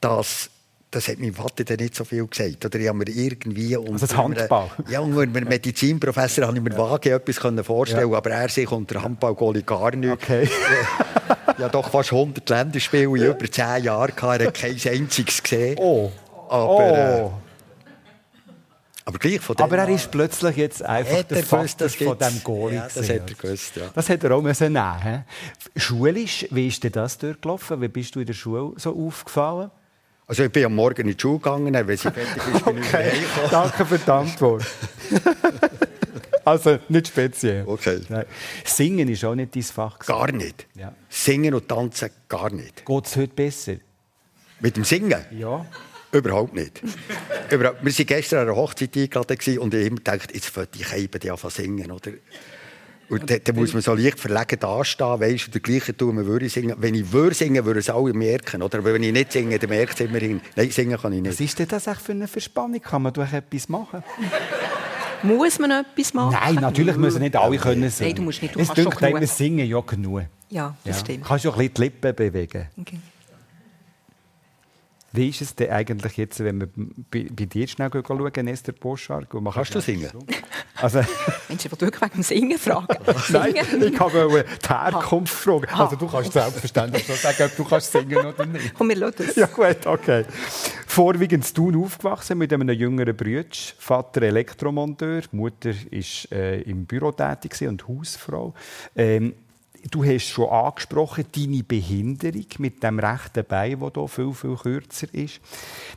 [0.00, 0.50] dass
[0.90, 2.64] das hat mein Vater dann nicht so viel gesagt.
[2.64, 4.70] Oder ich habe mir irgendwie also das Handball?
[4.76, 8.16] Einem, ja, unter einem Medizinprofessor habe ich mir vage etwas vorstellen ja.
[8.16, 10.10] aber er sich unter Handballgoalie gar nicht.
[10.10, 10.48] Okay.
[11.58, 14.40] ja, doch fast 100 Länderspiele in über 10 Jahren gehabt.
[14.40, 15.76] Er hat kein einziges gesehen.
[15.78, 16.10] Oh.
[16.48, 16.80] Aber, oh.
[16.80, 17.30] Äh,
[19.04, 22.76] aber gleich von Aber er ist plötzlich jetzt einfach der Vater von dem Goalie.
[22.76, 23.90] Ja, das hat er gewusst, ja.
[23.94, 25.24] Das hat er auch müssen nehmen.
[25.76, 27.80] Schulisch, wie ist denn das durchgelaufen?
[27.80, 29.70] Wie bist du in der Schule so aufgefallen?
[30.30, 32.86] Also ich bin am Morgen in die Schule gegangen, wenn sie fertig ist, bin ich
[32.86, 33.10] okay.
[33.50, 34.64] Danke für die Antwort.
[36.44, 37.64] also nicht speziell.
[37.66, 38.00] Okay.
[38.08, 38.26] Nein.
[38.64, 39.98] Singen ist auch nicht dein Fach.
[39.98, 40.68] Gar nicht.
[40.76, 40.94] Ja.
[41.08, 42.86] Singen und Tanzen gar nicht.
[42.86, 43.74] Geht es heute besser?
[44.60, 45.20] Mit dem Singen?
[45.36, 45.66] Ja.
[46.12, 46.80] Überhaupt nicht.
[47.48, 50.92] Wir waren gestern an einer Hochzeit eingeladen und ich habe immer gedacht, jetzt sollte ich
[50.96, 51.90] eben anfangen singen.
[51.90, 52.12] Oder?
[53.10, 56.26] Und dann, dann muss man so leicht verlegen dastehen, weißt du, der gleiche tun, man
[56.26, 56.76] würde singen.
[56.78, 58.78] Wenn ich würde singen, würde es alle merken, oder?
[58.78, 60.40] Aber wenn ich nicht singe, dann merkt es immerhin.
[60.54, 61.32] Nein, singen kann ich nicht.
[61.32, 62.80] Was ist denn das für eine Verspannung?
[62.80, 64.04] Kann man durch etwas machen?
[65.22, 66.36] muss man etwas machen?
[66.40, 68.10] Nein, natürlich müssen nicht alle können singen.
[68.10, 69.28] Nein, du musst nicht, du es kannst schon genug.
[69.28, 70.22] singen ja genug.
[70.48, 71.04] Ja, das ja.
[71.04, 71.24] stimmt.
[71.24, 72.68] Kannst du ein bisschen die Lippen bewegen.
[72.80, 72.98] Okay.
[75.12, 76.68] Wie ist es denn eigentlich jetzt, wenn wir
[77.10, 79.28] bei, bei dir schnell schauen, Esther Boschardt?
[79.30, 80.10] Kannst du singen?
[80.76, 81.00] Also,
[81.48, 82.86] Menschen, die wirklich wegen dem Singen fragen.
[83.30, 85.66] Nein, ich habe die Herkunft fragen.
[85.72, 85.84] Ah.
[85.84, 88.80] Also du kannst selbstverständlich schon sagen, ob du kannst singen oder nicht.
[88.80, 89.36] Und wir schauen es.
[89.36, 90.24] Ja gut, okay.
[90.86, 93.44] Vorwiegend in Thun aufgewachsen mit einem jüngeren Bruder.
[93.78, 98.54] Vater Elektromonteur, Mutter war äh, im Büro tätig und Hausfrau.
[98.94, 99.34] Ähm,
[99.88, 105.06] Du hast schon angesprochen, deine Behinderung mit dem rechten Bein, das hier viel, viel kürzer
[105.12, 105.40] ist.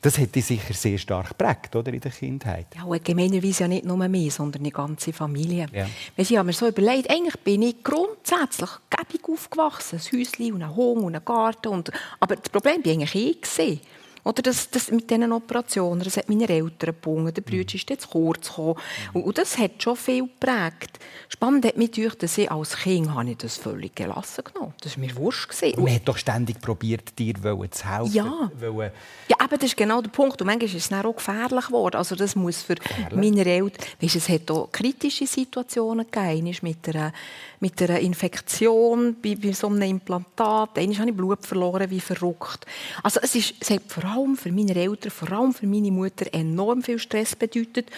[0.02, 2.68] Das hat dich sicher sehr stark geprägt, oder, in der Kindheit?
[2.76, 5.68] Ja, und gemeinerweise ja nicht nur mich, sondern die ganze Familie.
[5.74, 5.88] Ja.
[6.16, 10.00] ich habe mir so überlegt, eigentlich bin ich grundsätzlich gäbig aufgewachsen.
[10.00, 11.68] Ein Häuschen und ein Hund und ein Garten.
[11.68, 13.82] Und, aber das Problem war eigentlich ich.
[14.24, 18.10] Oder das, das mit diesen Operationen, das hat meine Eltern gebunden, der Bruder ist jetzt
[18.10, 18.76] kurz gekommen.
[19.12, 21.00] Und, und, das hat schon viel geprägt.
[21.28, 24.74] Spannend hat mich gedacht, dass ich als Kind habe ich das völlig gelassen genommen.
[24.82, 25.52] Das war mir wurscht.
[25.62, 28.14] Und man hat doch ständig probiert, dir zu helfen.
[28.14, 28.52] Ja.
[28.60, 28.92] Wollen...
[29.28, 30.42] ja, aber das ist genau der Punkt.
[30.42, 31.98] Und manchmal ist es dann auch gefährlich geworden.
[31.98, 33.14] Also das muss für gefährlich.
[33.14, 33.86] meine Eltern...
[34.00, 36.56] Weißt, es hat auch kritische Situationen gegeben.
[36.62, 37.12] Mit einer,
[37.60, 40.78] mit einer Infektion bei, bei so einem Implantat.
[40.78, 42.66] Einmal habe ich Blut verloren, wie verrückt.
[43.02, 46.26] Also es, ist, es hat vor allem für meine Eltern, vor allem für meine Mutter
[46.34, 47.90] enorm viel Stress bedeutet.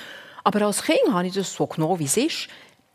[0.44, 2.48] Aber als Kind habe ich das so genommen, wie es ist.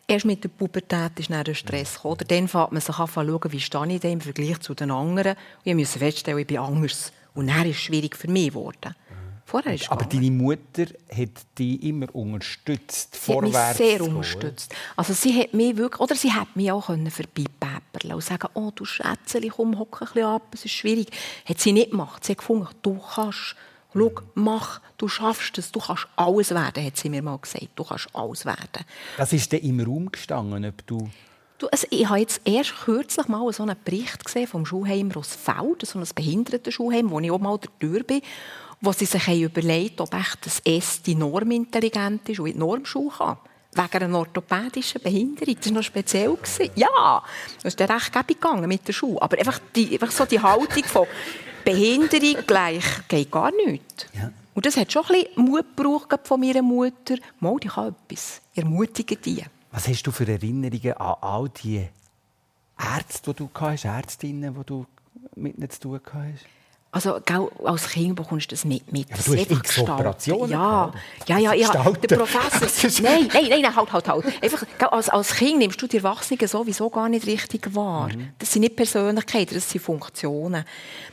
[0.06, 2.14] Erst mit der Pubertät ist dann der Stress gekommen.
[2.14, 4.90] Oder dann fängt man sich an zu schauen, wie stehe ich im Vergleich zu den
[4.90, 5.32] anderen.
[5.34, 7.12] Und ich musste feststellen, ich bin anders.
[7.34, 8.94] Und dann ist es schwierig für mich geworden.
[9.50, 14.72] Vorher ist Aber deine Mutter hat dich immer unterstützt, sie vorwärts hat mich sehr unterstützt.
[14.96, 18.84] Also sie hat mich wirklich, oder sie hat mich auch vorbeipäpperl und sagen, oh du
[18.84, 21.08] Schätzeli, komm, hock ein bisschen ab, es ist schwierig.
[21.44, 22.24] Hat sie nicht gemacht.
[22.24, 23.56] Sie hat gefunden, du kannst,
[23.92, 27.70] schau, mach, du schaffst es, du kannst alles werden, hat sie mir mal gesagt.
[27.74, 28.84] Du kannst alles werden.
[29.16, 31.10] Das ist dir im Raum gestanden, ob du...
[31.58, 35.84] Du, also ich habe jetzt erst kürzlich mal so einen Bericht gesehen vom Schulheim Rossfeld,
[35.84, 38.22] so ein Behindertenschulheim, wo ich auch mal der Tür bin
[38.80, 42.58] wo sie sich überlegt ob echt das S die Norm intelligent ist und in die
[42.58, 43.36] Normschule kann.
[43.72, 45.54] Wegen einer orthopädischen Behinderung.
[45.56, 46.36] Das war noch speziell.
[46.74, 47.22] Ja,
[47.56, 49.22] das ist dann recht gegangen mit der Schule.
[49.22, 51.06] Aber einfach, die, einfach so die Haltung von
[51.64, 54.08] Behinderung gleich geht gar nicht.
[54.12, 54.32] Ja.
[54.54, 57.16] Und das hat schon ein bisschen Mut gebraucht von meiner Mutter.
[57.38, 58.40] Mal, die kann etwas.
[58.56, 59.44] Ermutige die.
[59.70, 61.86] Was hast du für Erinnerungen an all die
[62.76, 64.84] Ärzte, die du hast, Ärztinnen, die du
[65.36, 66.59] mit ihnen zu tun hast?
[66.92, 67.20] Also,
[67.64, 68.92] als Kind bekommst du das mit.
[68.92, 69.08] mit.
[69.10, 70.92] Ja, du hast x Operationen Ja,
[71.28, 71.52] ja, ja.
[71.52, 71.68] ja.
[71.68, 72.06] Gestalten.
[72.08, 73.02] Der Professor...
[73.04, 74.42] nein, nein, nein, halt, halt, halt.
[74.42, 78.08] Einfach, als, als Kind nimmst du die Erwachsenen sowieso gar nicht richtig wahr.
[78.08, 78.30] Mhm.
[78.40, 80.64] Das sind nicht Persönlichkeiten, das sind Funktionen.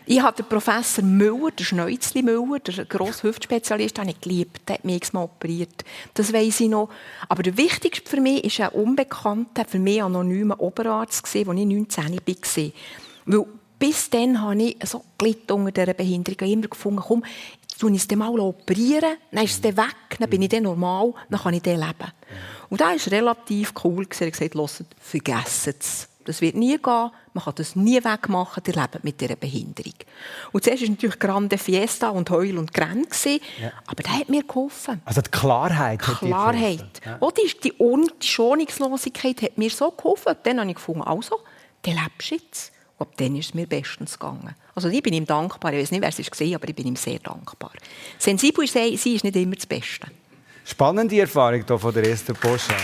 [0.07, 4.67] Ich habe den Professor Müller, der Schneuzli Müller, der grosse Hüftspezialist, den ich geliebt.
[4.67, 5.85] Der hat mich x-mal operiert.
[6.15, 6.89] Das weiss ich noch.
[7.29, 12.13] Aber der wichtigste für mich war ein unbekannter, für mich anonymer Oberarzt, als ich 19
[12.13, 12.71] war.
[13.25, 13.45] Weil
[13.79, 16.37] bis dann habe ich so gelitten unter dieser Behinderung.
[16.39, 17.23] Ich habe immer gefunden, komm,
[17.61, 20.49] jetzt tue ich es dann mal operieren, dann ist es dann weg, dann bin ich
[20.49, 22.11] dann normal, dann kann ich dann leben.
[22.69, 24.07] Und da war relativ cool.
[24.19, 26.09] Er hat gesagt, hört, vergessen es.
[26.25, 29.93] Das wird nie gehen, man kann das nie wegmachen, ihr lebt mit dieser Behinderung.
[30.51, 33.07] Und zuerst war natürlich Grande Fiesta und Heul und Grenn,
[33.61, 33.71] ja.
[33.85, 35.01] aber das hat mir geholfen.
[35.05, 37.01] Also die Klarheit hat Klarheit.
[37.05, 37.15] Ja.
[37.19, 40.35] Und die, die, die Schonungslosigkeit hat mir so geholfen.
[40.43, 41.39] Dann habe ich gefunden, also,
[41.83, 42.71] dann lebst du jetzt.
[42.99, 44.55] Ab dann ist es mir bestens gegangen.
[44.73, 45.73] Also ich bin ihm dankbar.
[45.73, 47.71] Ich weiß nicht, wer es gesehen aber ich bin ihm sehr dankbar.
[48.17, 50.07] Sensibel sein ist nicht immer das Beste.
[50.65, 52.75] Spannende Erfahrung hier von der Esther Poschan.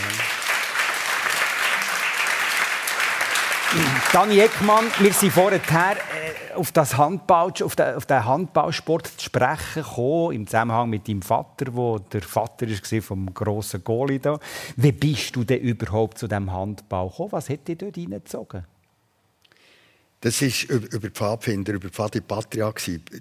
[4.12, 9.24] Dani Eckmann, wir sind vorher äh, auf, das Handball, auf, den, auf den Handballsport zu
[9.24, 14.38] sprechen gekommen, im Zusammenhang mit deinem Vater, wo der Vater war vom grossen Goalie da.
[14.76, 17.32] Wie bist du denn überhaupt zu diesem Handball gekommen?
[17.32, 18.64] Was hat dich dort hineingezogen?
[20.24, 22.72] Das war über, die Pfadfinder, über die Pfadi Patria.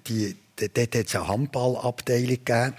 [0.07, 2.75] Die, dort hat es eine Handballabteilung gegeben.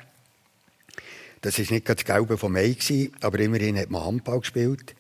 [1.43, 2.75] Das war nicht das Gelbe vom Mai,
[3.21, 4.95] aber immerhin hat man Handball gespielt.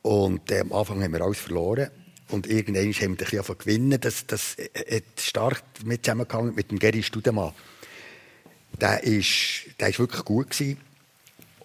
[0.00, 1.90] Und äh, am Anfang haben wir alles verloren.
[2.30, 4.00] Und irgendwann haben wir ein bisschen gewinnen.
[4.00, 7.52] Das, das hat stark mit zusammengehangen mit dem Geri Studemann.
[8.80, 10.80] Der ist, der ist wirklich gut gewesen.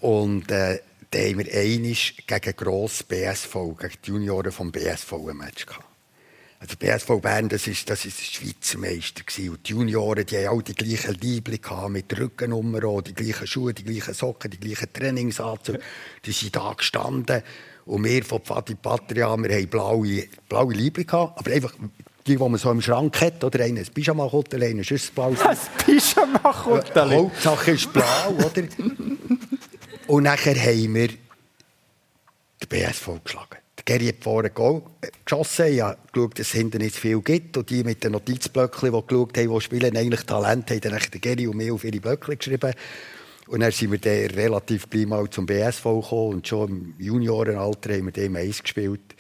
[0.02, 1.96] Und äh, da haben wir einmal
[2.28, 5.97] gegen gross BSV, gegen die Junioren vom BSV ein Match gehabt.
[6.60, 9.52] Also BSV Bern, das ist, das ist Schweizer Meister gewesen.
[9.52, 13.74] Und die Junioren, die haben alle die gleichen Liebling gehabt, mit Rückennummer, die gleichen Schuhe,
[13.76, 15.80] die gleichen Socken, die gleichen Trainingsanzüge.
[16.26, 17.44] Die sind da gestanden.
[17.86, 21.38] Und wir von Pfadi Patria, wir haben blaue, blaue Liebling gehabt.
[21.38, 21.74] Aber einfach
[22.26, 25.42] die, die man so im Schrank hat, oder einer ein Pyjama-Kuttel, einer ein blaues.
[25.42, 27.16] Ein Pyjama-Kuttel?
[27.16, 28.64] Hauptsache ist blau, oder?
[30.08, 33.58] Und nachher haben wir den BSV geschlagen.
[33.86, 34.82] Geri hat vorne Goal
[35.24, 35.68] geschossen.
[35.68, 37.58] Ich habe geschaut, dass es hinten nicht viel gibt.
[37.58, 41.22] Und die mit den Notizblöcken, die geschaut haben, die spielen, eigentlich Talent, haben dann den
[41.22, 42.74] Geri und mir auf ihre Blöcke geschrieben.
[43.48, 46.34] Und dann sind wir dann relativ gleich mal zum BSV gekommen.
[46.36, 49.16] Und schon im Juniorenalter haben wir dem Eis gespielt.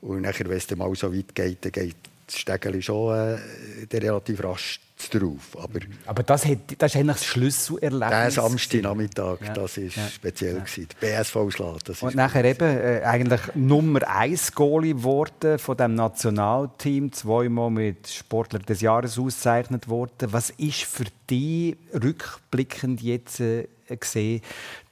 [0.00, 3.96] Und nachher, wenn es dann mal so weit geht, dann geht das Stegeli schon äh,
[3.96, 4.80] relativ rasch
[5.10, 5.56] drauf.
[5.56, 8.10] Aber, aber das, hat, das ist eigentlich das Schlüsselerlebnis.
[8.10, 9.52] Der Samstagnachmittag, ja.
[9.52, 10.08] das war ja.
[10.08, 10.56] speziell.
[10.56, 10.84] Ja.
[11.00, 11.80] Der BSV-Schlag.
[12.00, 18.60] Und nachher eben äh, eigentlich Nummer 1 Goalie geworden von dem Nationalteam, zweimal mit Sportler
[18.60, 20.32] des Jahres ausgezeichnet worden.
[20.32, 24.40] Was ist für dich rückblickend jetzt äh, gesehen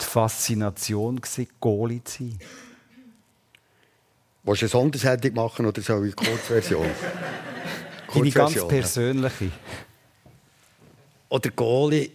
[0.00, 2.38] die Faszination gewesen, Goalie zu sein?
[4.44, 6.86] Willst du eine Sondersendung machen oder soll ich Kurzversion?
[8.12, 9.50] Deine ganz persönliche.
[11.32, 12.10] Oder Goalie,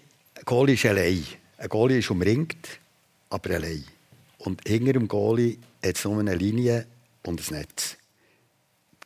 [0.46, 1.26] Goalie ist allein.
[1.58, 2.80] Ein Goalie ist umringt,
[3.32, 3.84] aber allein.
[4.38, 6.86] Und hinter dem Goalie hat es nur eine Linie
[7.24, 7.98] und ein Netz.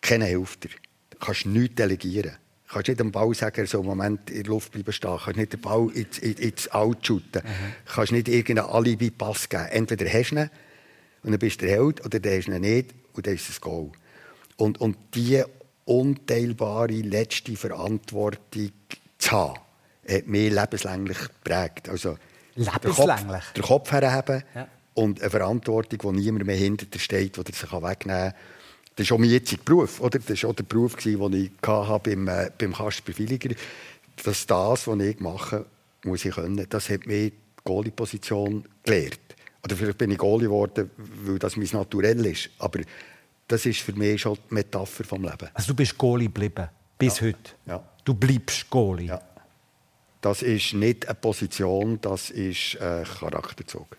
[0.02, 0.68] Keine Hälfte.
[1.12, 2.32] Du kannst nichts delegieren.
[2.68, 5.12] Du kannst nicht dem Ball sagen, so einen Moment in der Luft bleiben stehen.
[5.12, 7.42] Du kannst nicht den Ball ins, ins Out shooten.
[7.46, 7.74] Mhm.
[7.86, 9.68] Du kannst nicht irgendeinen Alibi-Pass geben.
[9.72, 10.50] Entweder hast du ihn
[11.24, 13.62] und dann bist du der Held, oder dann hast ihn nicht und dann ist es
[13.62, 13.92] Goal.
[14.58, 15.48] Und, und diese
[15.86, 18.72] unteilbare letzte Verantwortung
[19.18, 19.71] zu haben,
[20.08, 21.90] hat mich lebenslänglich geprägt.
[21.90, 22.18] Also,
[22.56, 23.44] lebenslänglich?
[23.56, 24.68] Den Kopf, Kopf herheben ja.
[24.94, 28.34] und eine Verantwortung, die niemand mehr hinter dir steht, die sich wegnehmen kann.
[28.96, 30.02] Das ist auch mein jetziger Beruf.
[30.02, 30.20] Oder?
[30.20, 33.56] Das war auch der Beruf, den ich hatte beim, äh, beim Kasper Villiger.
[34.24, 35.66] Dass das, was ich mache,
[36.04, 36.66] muss ich können.
[36.70, 37.34] Das hat mir die
[37.64, 39.20] Goalie-Position gelehrt.
[39.64, 42.50] Oder vielleicht bin ich Goalie geworden, weil das mein Naturell ist.
[42.60, 42.82] Aber
[43.48, 45.50] das ist für mich schon die Metapher vom Leben.
[45.54, 47.28] Also du bist Goalie geblieben, bis ja.
[47.28, 47.52] heute?
[47.66, 47.84] Ja.
[48.04, 49.08] Du bleibst Goalie?
[49.08, 49.22] Ja.
[50.22, 53.98] Das ist nicht eine Position, das ist ein Charakterzug.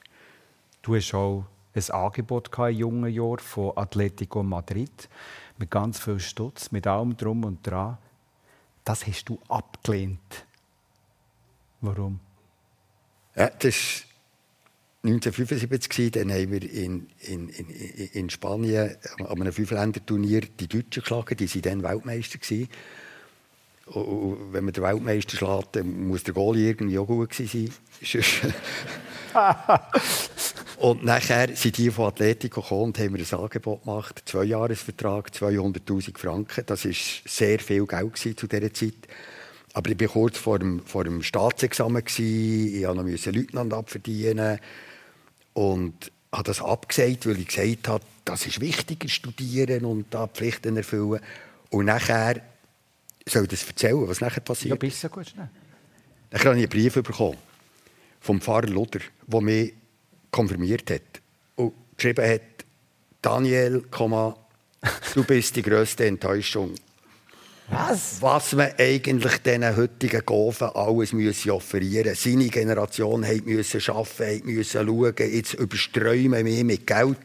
[0.81, 5.09] Du hast auch ein Angebot in jungen Jahren von Atletico Madrid
[5.59, 7.99] mit ganz viel Stutz, mit allem drum und dran.
[8.85, 10.47] Das hast du abgelehnt.
[11.81, 12.21] Warum?
[13.35, 14.05] Ja, das
[15.03, 16.13] war 1975.
[16.13, 21.37] Dann haben wir in, in, in, in Spanien an einem Fünfländerturnier die Deutschen geschlagen.
[21.37, 22.39] Die waren dann Weltmeister.
[22.39, 22.69] Gewesen.
[23.95, 27.71] Und wenn man den Weltmeister schlägt, dann muss der Goalie irgendwie auch gut sein.
[30.79, 34.23] und nachher sind die von Atletico gekommen und haben mir ein Angebot gemacht.
[34.27, 36.65] Zwei Jahresvertrag, 200'000 Franken.
[36.67, 39.09] Das war sehr viel Geld zu dieser Zeit.
[39.75, 42.05] Aber ich war kurz vor dem, vor dem Staatsexamen.
[42.05, 42.75] Gewesen.
[42.75, 44.59] Ich musste noch Leutnant abverdienen.
[45.55, 50.79] Und habe das abgesagt, weil ich gesagt habe, das ist wichtiger, studieren und da Pflichten
[50.79, 51.21] erfüllen.
[51.69, 52.41] Und nachher
[53.29, 54.71] soll ich das erzählen, was nachher passiert?
[54.71, 55.49] Ja, bist du gut schnell.
[56.31, 57.37] Dann habe ich einen Brief bekommen
[58.21, 59.75] vom Pfarrer Luder, der mich
[60.31, 61.21] konfirmiert hat.
[61.57, 62.41] Und geschrieben hat,
[63.21, 63.83] Daniel,
[65.15, 66.75] du bist die grösste Enttäuschung.
[67.69, 68.21] Was?
[68.21, 72.31] Was man eigentlich diesen heutigen Gofen alles müsse offerieren müsse.
[72.31, 77.19] Seine Generation musste arbeiten, musste schauen, jetzt überströmen wir mit Geld.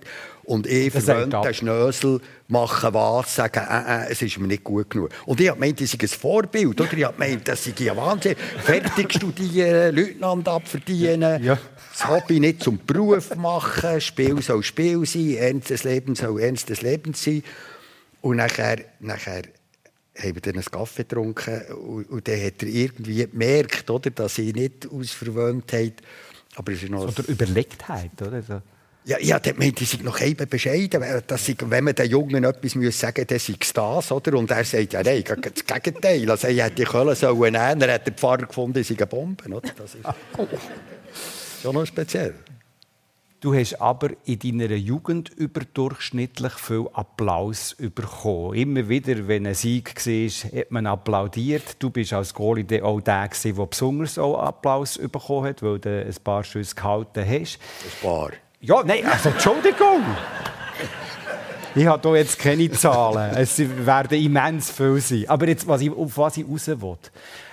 [0.48, 5.10] Und ich, verwöhnter Schnösel, mache was, sage, äh, äh, es ist mir nicht gut genug.
[5.26, 6.80] Und ich habe gemeint, das sei ein Vorbild.
[6.80, 6.94] Oder?
[6.94, 8.38] Ich habe gemeint, das sei ja Wahnsinn.
[8.64, 11.44] Fertig studieren, Leutnant abverdienen.
[11.44, 11.58] Ja.
[11.92, 14.00] Das Hobby nicht zum Beruf machen.
[14.00, 15.36] Spiel soll Spiel sein.
[15.36, 17.44] Ernstes Leben soll ernstes Leben sein.
[18.22, 19.42] Und nachher, nachher
[20.18, 21.62] haben wir dann einen Kaffee getrunken.
[21.74, 25.96] Und, und dann hat er irgendwie gemerkt, oder, dass ich nicht aus Verwöhntheit.
[26.56, 28.42] Aber es ist noch oder Überlegtheit, oder?
[28.42, 28.62] So.
[29.08, 33.00] Ja, ja, meinte ich noch eben bescheiden, dass ich, wenn man den Jungen etwas muss
[33.00, 34.38] sagen muss, dann sei es das, oder?
[34.38, 36.30] Und er sagt, ja, nein, das Gegenteil.
[36.30, 39.46] Also, ich hätte die Köln sollen nehmen, er hat den Pfarrer gefunden, sie eine Bombe,
[39.46, 39.62] oder?
[39.78, 40.04] Das ist
[41.62, 42.34] schon noch speziell.
[43.39, 48.56] Du hast aber in deiner Jugend überdurchschnittlich viel Applaus bekommen.
[48.56, 51.82] Immer wieder, wenn ein Sieg war, hat man applaudiert.
[51.82, 56.15] Du bist als Goalie auch der, der besonders auch Applaus bekommen hat, weil du ein
[56.26, 57.58] paar Schüsse gehalten hast.
[57.86, 58.32] Ein paar.
[58.60, 60.04] Ja, nein, also Entschuldigung.
[61.76, 63.36] Ich habe hier jetzt keine Zahlen.
[63.36, 65.30] Es werden immens viel sein.
[65.30, 66.98] Aber jetzt, was ich, auf was ich raus will.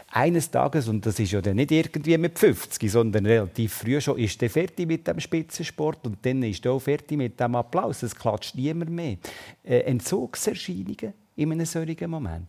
[0.09, 4.19] Eines Tages, und das ist ja dann nicht irgendwie mit 50, sondern relativ früh schon,
[4.19, 8.03] ist der fertig mit dem Spitzensport und dann ist er auch fertig mit dem Applaus.
[8.03, 9.17] Es klatscht niemand mehr.
[9.63, 12.49] Äh, Entzugserscheinungen in einem solchen Moment?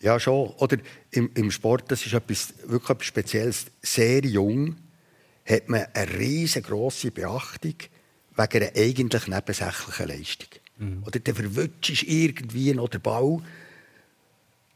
[0.00, 0.50] Ja, schon.
[0.58, 0.76] Oder
[1.10, 3.66] im, im Sport, das ist etwas, wirklich etwas Spezielles.
[3.82, 4.76] Sehr jung
[5.48, 7.74] hat man eine riesengroße Beachtung
[8.36, 10.48] wegen einer eigentlich nebensächlichen Leistung.
[10.78, 11.02] Mhm.
[11.06, 13.42] Oder dann verwutschst irgendwie noch den Ball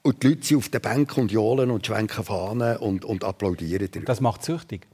[0.02, 3.88] und die Leute sind auf den Bänken und johlen und schwenken Fahnen und, und applaudieren
[3.90, 4.02] dir.
[4.02, 4.86] Das macht süchtig?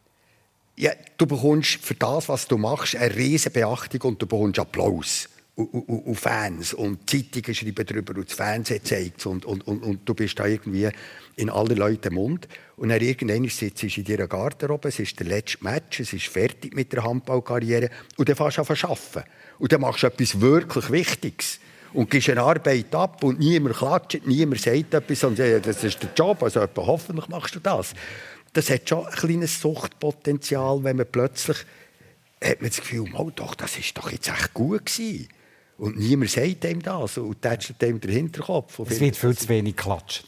[0.76, 5.28] Ja, du bekommst für das, was du machst, eine riesige Beachtung und du bekommst Applaus.
[5.58, 10.14] Und, Fans und Zeitungen schreiben darüber und das Fernsehen zeigt und, und, und, und du
[10.14, 10.88] bist da irgendwie
[11.34, 12.46] in aller Leute Mund.
[12.76, 16.26] Und dann irgendwann sitzt du in deiner Garderobe, es ist der letzte Match, es ist
[16.28, 19.28] fertig mit der Handballkarriere und dann fährst du an zu arbeiten.
[19.58, 21.58] Und dann machst du etwas wirklich Wichtiges
[21.92, 26.10] und gibst eine Arbeit ab und niemand klatscht, niemand sagt etwas sagt, das ist der
[26.16, 27.94] Job, also hoffentlich machst du das.
[28.52, 31.58] Das hat schon ein kleines Suchtpotenzial, wenn man plötzlich
[32.40, 35.28] hat man das Gefühl, oh, doch, das ist doch jetzt echt gut gewesen.
[35.78, 38.78] Und niemand sagt ihm das und tätscht ihm den Hinterkopf.
[38.90, 40.26] Es wird viel zu wenig geklatscht.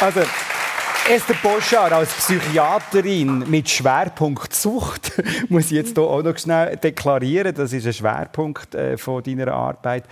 [0.00, 0.20] also,
[1.10, 5.12] Esther Boschar als Psychiaterin mit Schwerpunkt Sucht
[5.48, 7.54] muss ich jetzt hier auch noch schnell deklarieren.
[7.54, 10.04] Das ist ein Schwerpunkt äh, von deiner Arbeit.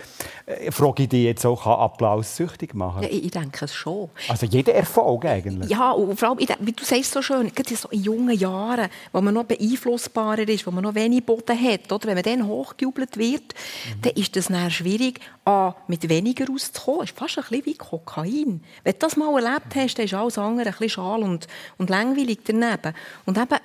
[0.47, 3.03] Äh, frage ich dich jetzt auch, kann Applaus süchtig machen?
[3.03, 4.09] Ja, ich denke es schon.
[4.27, 5.69] Also jeder Erfolg eigentlich?
[5.69, 9.21] Ja, und vor allem, wie du sagst so schön, gerade in, so jungen Jahren, wo
[9.21, 12.07] man noch beeinflussbarer ist, wo man noch wenig Boden hat, oder?
[12.07, 14.01] wenn man dann hochgejubelt wird, mhm.
[14.01, 17.01] dann ist es dann schwierig, A, mit weniger rauszukommen.
[17.01, 18.63] Das ist fast ein bisschen wie Kokain.
[18.83, 21.47] Wenn du das mal erlebt hast, dann ist alles andere ein bisschen schal und,
[21.77, 22.93] und langweilig daneben.
[23.25, 23.59] Und eben,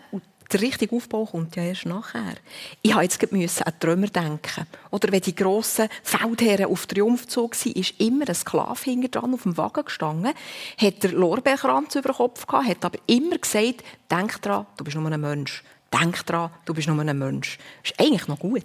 [0.53, 2.35] der richtige Aufbau kommt ja erst nachher.
[2.83, 4.67] Ich musste jetzt müssen an Trümmer denken.
[4.91, 9.45] Oder wenn die grossen Feldherren auf Triumphzug waren, ist immer ein Sklave hinter dran auf
[9.45, 10.33] dem Wagen gestanden,
[10.77, 14.97] hat der Lorbeerkranz über den Kopf gehabt, hat aber immer gesagt, denk dran, du bist
[14.97, 15.65] nur ein Mensch.
[15.93, 17.59] Denk dran, du bist nur ein Mensch.
[17.83, 18.65] Das ist eigentlich noch gut.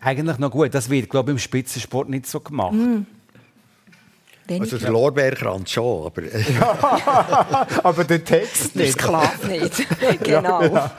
[0.00, 0.74] Eigentlich noch gut.
[0.74, 2.72] Das wird, glaube ich, im Spitzensport nicht so gemacht.
[2.72, 3.06] Mm.
[4.48, 6.22] Also der Lorbeerkranz schon, aber...
[7.84, 8.86] aber der Text nicht.
[8.86, 9.86] Der Sklave nicht,
[10.24, 10.62] genau.
[10.62, 10.96] Ja,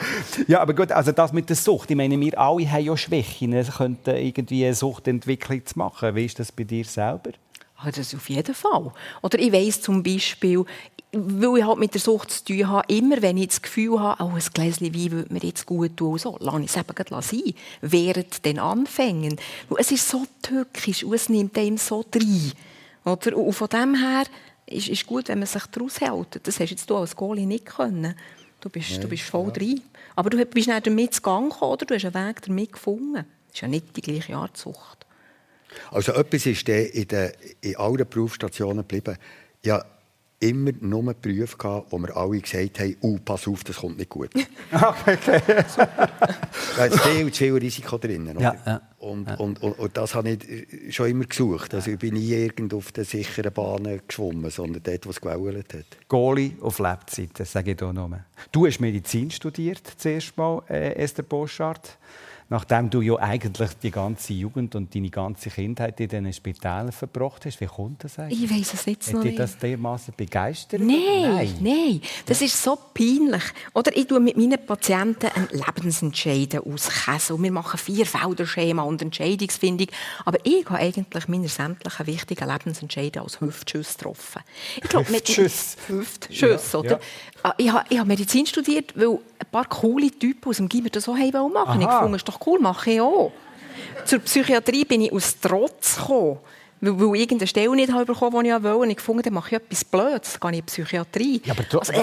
[0.47, 3.53] ja, aber gut, also das mit der Sucht, ich meine, wir alle haben ja Schwächen,
[3.53, 6.15] es könnte irgendwie eine Suchtentwicklung zu machen.
[6.15, 7.31] Wie ist das bei dir selber?
[7.77, 8.91] Ah, das auf jeden Fall.
[9.21, 10.63] Oder ich weiss zum Beispiel,
[11.11, 14.23] weil ich halt mit der Sucht zu tun habe, immer wenn ich das Gefühl habe,
[14.23, 17.53] oh, ein Gläschen Wein würde mir jetzt gut tun, so, lasse ich es eben sein,
[17.81, 19.35] während den Anfängen.
[19.77, 22.53] Es ist so tückisch und es nimmt einem so rein.
[23.05, 23.37] Oder?
[23.37, 24.23] Und von dem her
[24.65, 26.39] ist es gut, wenn man sich daraus hält.
[26.43, 28.15] Das hast jetzt du als Goalie nicht können.
[28.61, 29.51] Du bist, ja, du bist voll ja.
[29.51, 29.81] drin.
[30.15, 31.85] Aber du bist nicht damit zu Gang gekommen, oder?
[31.85, 33.13] Du hast einen Weg damit gefunden.
[33.13, 35.05] Das ist ja nicht die gleiche Art Sucht.
[35.91, 37.31] Also etwas ist in, den,
[37.61, 39.17] in allen Berufsstationen geblieben.
[39.63, 39.83] Ja,
[40.43, 44.09] immer nur Berufe gehabt, wo wir alle gesagt haben, oh, pass auf, das kommt nicht
[44.09, 44.29] gut.
[44.71, 45.39] okay.
[46.77, 48.29] da ist viel zu viel Risiko drin.
[48.29, 48.41] Oder?
[48.41, 48.81] Ja, ja.
[48.99, 51.73] Und, und, und, und, das habe ich schon immer gesucht.
[51.73, 55.73] Also ich bin nie irgendwo auf der sicheren Bahn geschwommen, sondern dort, wo es gewählt
[55.73, 55.85] hat.
[56.07, 58.25] Goalie auf Lebzeit, das sage ich hier nochmal.
[58.51, 61.97] Du hast Medizin studiert, zuerst mal, äh, Esther Boschardt
[62.49, 67.45] nachdem du ja eigentlich die ganze Jugend und deine ganze Kindheit in diesen Spitälern verbracht
[67.45, 67.59] hast.
[67.61, 68.43] Wie kommt das eigentlich?
[68.43, 69.39] Ich weiß es jetzt Hat noch dich nicht.
[69.39, 70.81] das dermaßen begeistert?
[70.81, 73.43] Nein, nein, das ist so peinlich.
[73.73, 77.41] Oder ich tue mit meinen Patienten einen Lebensentscheid auskäse.
[77.41, 79.87] Wir machen vier Felderschema und Entscheidungsfindung.
[80.25, 84.41] Aber ich habe eigentlich meine sämtlichen wichtigen Lebensentscheide als Hüftschuss getroffen.
[84.81, 85.77] Ich glaube, mit Hüftschuss?
[85.87, 86.89] Hüftschuss, Ja, oder?
[86.91, 86.99] ja.
[87.43, 90.89] Ah, Ich habe, ich habe Medizin studiert, weil ein paar coole Typen aus dem Gimmer
[90.89, 91.81] das haben wollen machen.
[91.81, 91.99] Ich Aha.
[91.99, 93.31] fand, es doch cool, mache ich auch.
[94.05, 96.39] Zur Psychiatrie bin ich aus Trotz gekommen.
[96.85, 98.77] Weil, weil ich irgendeine Stelle nicht habe bekommen, die ich wollte.
[98.77, 100.37] Und ich fand, dann mache ich etwas Blödes.
[100.39, 101.41] Dann gehe ich in die Psychiatrie.
[101.45, 101.97] Ja, aber du, Also, äh,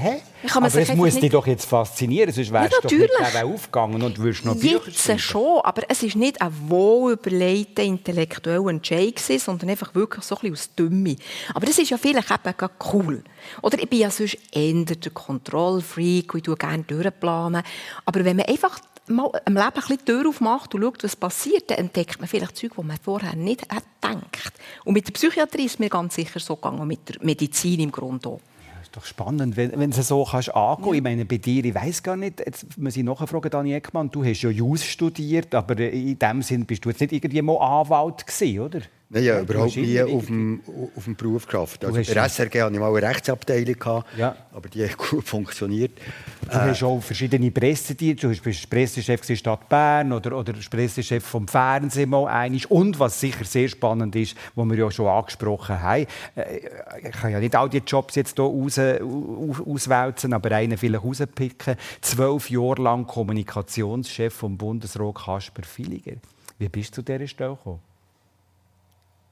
[0.00, 0.20] hä?
[0.54, 3.10] Aber es muss nicht- dich doch jetzt faszinieren, sonst wärst du doch nicht
[3.42, 5.18] eben aufgegangen und würdest noch Bücher Jetzt schreiben.
[5.18, 10.40] schon, aber es war nicht ein wohlüberlegter intellektueller Entscheid, gewesen, sondern einfach wirklich so ein
[10.50, 11.16] bisschen aus Dümme.
[11.54, 13.22] Aber das ist ja vielleicht eben cool.
[13.62, 17.62] Oder ich bin ja sonst eher der Kontrollfreak und ich tue gerne durchplanen.
[18.04, 18.78] Aber wenn man einfach
[19.10, 22.28] mal im Leben ein bisschen die Tür aufmacht und schaut, was passiert, dann entdeckt man
[22.28, 24.54] vielleicht Zeug, die man vorher nicht hat gedacht.
[24.84, 27.80] Und mit der Psychiatrie ist es mir ganz sicher so gegangen, und mit der Medizin
[27.80, 28.40] im Grunde auch.
[28.78, 31.74] Das ist doch spannend, wenn, wenn du so kannst angehen Ich meine, bei dir, ich
[31.74, 35.78] weiß gar nicht, jetzt muss ich nachfragen, Dani Eckmann, du hast ja Jus studiert, aber
[35.78, 38.80] in dem Sinn bist du jetzt nicht irgendwie mal Anwalt gewesen, oder?
[39.12, 40.60] Nein, ja, überhaupt nie auf dem,
[40.96, 41.84] auf dem Beruf geschafft.
[41.84, 44.36] Also bei der SRG hatte ich mal eine Rechtsabteilung, gehabt, Ja.
[44.52, 45.98] aber die hat gut funktioniert.
[46.42, 48.28] Du hast auch verschiedene Pressedienste.
[48.28, 52.70] Du bist Pressechef der Stadt Bern oder, oder Pressechef vom Fernsehen mal einig.
[52.70, 56.06] Und was sicher sehr spannend ist, was wir ja schon angesprochen haben,
[56.36, 56.60] äh,
[57.02, 61.02] ich kann ja nicht all die Jobs jetzt hier raus, aus- auswälzen, aber einen vielleicht
[61.02, 61.74] rauspicken.
[62.00, 66.12] Zwölf Jahre lang Kommunikationschef vom Bundesrat Kasper Filiger.
[66.60, 67.80] Wie bist du zu dieser Stelle gekommen?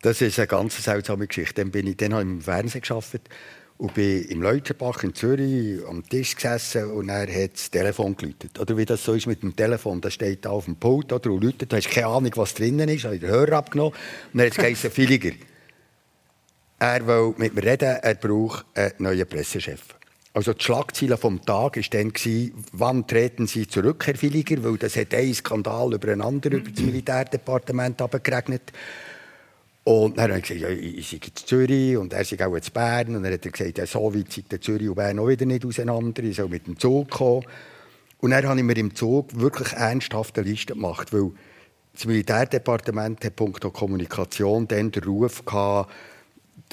[0.03, 1.63] Das ist eine ganz seltsame Geschichte.
[1.63, 3.29] Dann bin ich dann habe ich im Fernsehen gearbeitet
[3.79, 8.59] und bin im Leuterbach in Zürich am Tisch gesessen und er hat das Telefon geläutet.
[8.59, 11.31] Oder wie das so ist mit dem Telefon, das steht da auf dem Pult oder
[11.31, 13.93] und läutet, du hast keine Ahnung, was drinnen ist, habe den Hörer abgenommen
[14.33, 15.33] und dann hat es geheißen, Filiger.
[16.81, 19.81] Er will mit mir reden, er braucht einen neuen Pressechef.
[20.35, 22.13] Also die Schlagzeile vom Tag war dann,
[22.73, 26.71] wann treten Sie zurück, Herr Filiger, weil das hat einen Skandal über einen anderen über
[26.71, 28.73] das Militärdepartement abgeregnet.
[29.89, 32.63] Und dann habe ich gesagt, ja, ich sei in Zürich und er sei auch in
[32.75, 33.17] Bern.
[33.17, 35.65] Und dann hat er gesagt, ja, so weit sind Zürich und Bern auch wieder nicht
[35.65, 37.47] auseinander, ich soll mit dem Zug kommen.
[38.21, 41.31] Und dann habe ich mir im Zug wirklich ernsthaft eine Liste gemacht, weil
[41.95, 45.91] das Militärdepartement hat punkto Kommunikation dann den Ruf gehabt,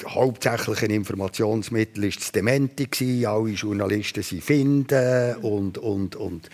[0.06, 6.50] hauptsächlich ein Informationsmittel war das Dementi, alle Journalisten sie finden und, und, und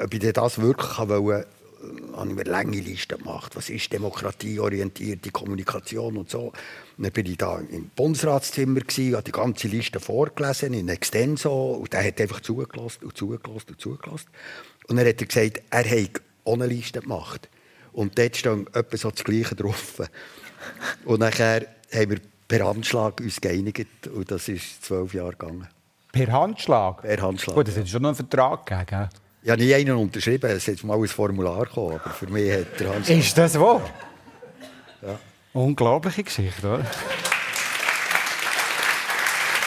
[0.00, 1.48] ob ich das wirklich wollte,
[2.16, 3.56] habe ich mir lange Liste gemacht.
[3.56, 6.52] Was ist demokratieorientierte Kommunikation und so.
[6.96, 11.72] Und dann bin ich da im Bundesratszimmer, gewesen, habe die ganze Liste vorgelesen, in Extenso,
[11.72, 14.28] und der hat einfach zugelassen und zugelassen und zugelassen.
[14.88, 17.48] Und dann hat er gesagt, er hätte eine Liste gemacht.
[17.92, 20.00] Und dort stand etwa so das Gleiche drauf.
[21.04, 25.68] Und nachher haben wir per Handschlag uns geeinigt und das ist zwölf Jahre gegangen.
[26.12, 27.02] Per Handschlag?
[27.02, 29.08] Per Handschlag, Gut, das hat schon noch einen Vertrag gegeben.
[29.44, 32.78] Ich habe nie einen unterschrieben, es ist mal ein Formular gekommen, aber für mich hat
[32.78, 33.18] der Handschlag...
[33.18, 33.82] Ist das wahr?
[35.02, 35.18] Ja.
[35.52, 36.86] Unglaubliche Geschichte, oder?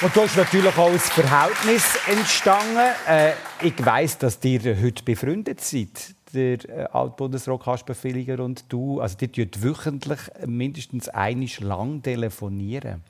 [0.01, 2.93] Und da ist natürlich auch ein Verhältnis entstanden.
[3.05, 7.95] Äh, ich weiss, dass ihr heute befreundet seid, der äh, Altbundesrat Kasper
[8.39, 9.01] und du.
[9.01, 13.03] Also, die tun wöchentlich mindestens einmal lang telefonieren.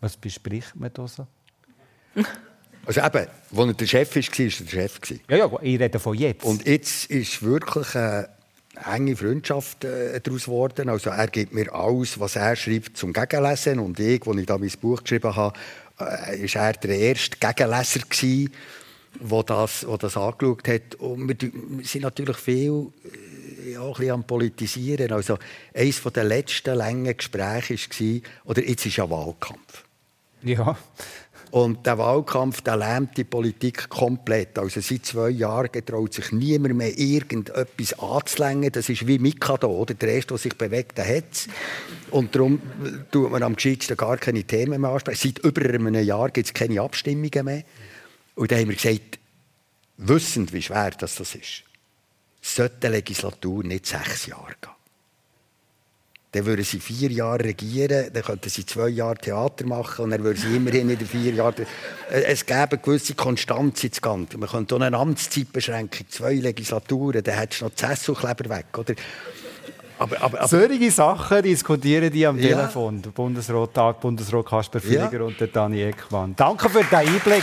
[0.00, 1.26] Was bespricht man da so?
[2.86, 3.26] Also eben,
[3.56, 5.00] als er der Chef war, war er der Chef.
[5.28, 6.44] Ja, ja, ich rede von jetzt.
[6.44, 8.28] Und jetzt ist wirklich eine
[8.92, 10.88] enge Freundschaft äh, daraus geworden.
[10.88, 13.80] Also er gibt mir alles, was er schreibt, zum Gegenlesen.
[13.80, 15.58] Und ich, als ich da mein Buch geschrieben habe,
[16.00, 18.52] äh, ist er der erste Gegenleser gewesen,
[19.20, 20.94] der das, der das angeschaut hat.
[20.96, 22.92] Und wir, wir sind natürlich viel
[23.64, 25.12] äh, ja, ein bisschen am Politisieren.
[25.12, 25.38] Also
[25.74, 29.84] eines der letzten langen Gespräche war, oder jetzt ist ja Wahlkampf.
[30.42, 30.76] ja.
[31.50, 34.58] Und der Wahlkampf der lähmt die Politik komplett.
[34.58, 38.72] Also seit zwei Jahren traut sich niemand mehr irgendetwas anzulängen.
[38.72, 39.94] Das ist wie Mikado, oder?
[39.94, 41.48] Der Erste, der sich bewegt, der hat es.
[42.10, 42.60] Und darum
[43.10, 45.32] tut man am gescheitsten gar keine Themen mehr ansprechen.
[45.34, 47.64] Seit über einem Jahr gibt es keine Abstimmungen mehr.
[48.34, 49.18] Und dann haben wir gesagt,
[49.96, 51.64] wissend, wie schwer das ist,
[52.42, 54.72] sollte die Legislatur nicht sechs Jahre gehen.
[56.32, 60.22] Dann würden sie vier Jahre regieren, dann könnten sie zwei Jahre Theater machen und dann
[60.22, 61.66] würden sie immerhin wieder vier Jahre...
[62.10, 64.36] Es gäbe eine gewisse Konstanz ins Ganze.
[64.36, 68.94] Man könnte auch eine Amtszeitbeschränkung, zwei Legislaturen, dann hättest du noch die Sesselkleber weg, oder?
[69.98, 72.48] Aber, aber, aber, Solche Sachen diskutieren die am ja.
[72.48, 73.00] Telefon.
[73.00, 75.22] Der Bundesrat-Tag, Bundesrat Kasper Fliger ja.
[75.22, 76.36] und der Dani Eckmann.
[76.36, 77.42] Danke für den Einblick.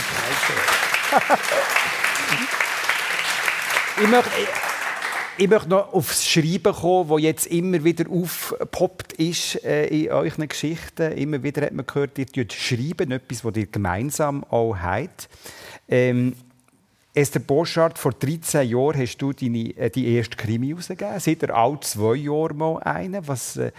[4.02, 4.30] ich, möchte,
[5.36, 10.48] ich möchte noch aufs Schreiben kommen, das jetzt immer wieder aufgepoppt ist äh, in euren
[10.48, 11.12] Geschichten.
[11.12, 15.28] Immer wieder hat man gehört, ihr schreiben etwas, das ihr gemeinsam auch habt.
[15.88, 16.34] Ähm,
[17.14, 21.18] Esther Boschart, vor 13 Jahren hast du deine, äh, die erste Krimi herausgegeben.
[21.20, 23.26] Seit er alle zwei Jahre mal einen.
[23.26, 23.72] Was äh,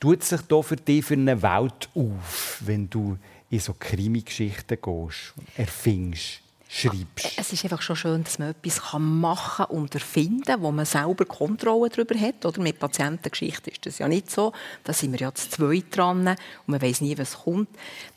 [0.00, 3.16] tut sich da für dich für eine Welt auf, wenn du
[3.50, 6.45] in so Krimi-Geschichten gehst, erfindest?
[6.68, 7.38] Schreibst.
[7.38, 11.24] Es ist einfach schon schön, dass man etwas machen und erfinden kann, wo man selber
[11.24, 12.44] Kontrolle darüber hat.
[12.44, 12.60] Oder?
[12.60, 14.52] Mit Patientengeschichte ist das ja nicht so.
[14.84, 17.68] Da sind wir ja zu zweit dran und man weiß nie, was kommt.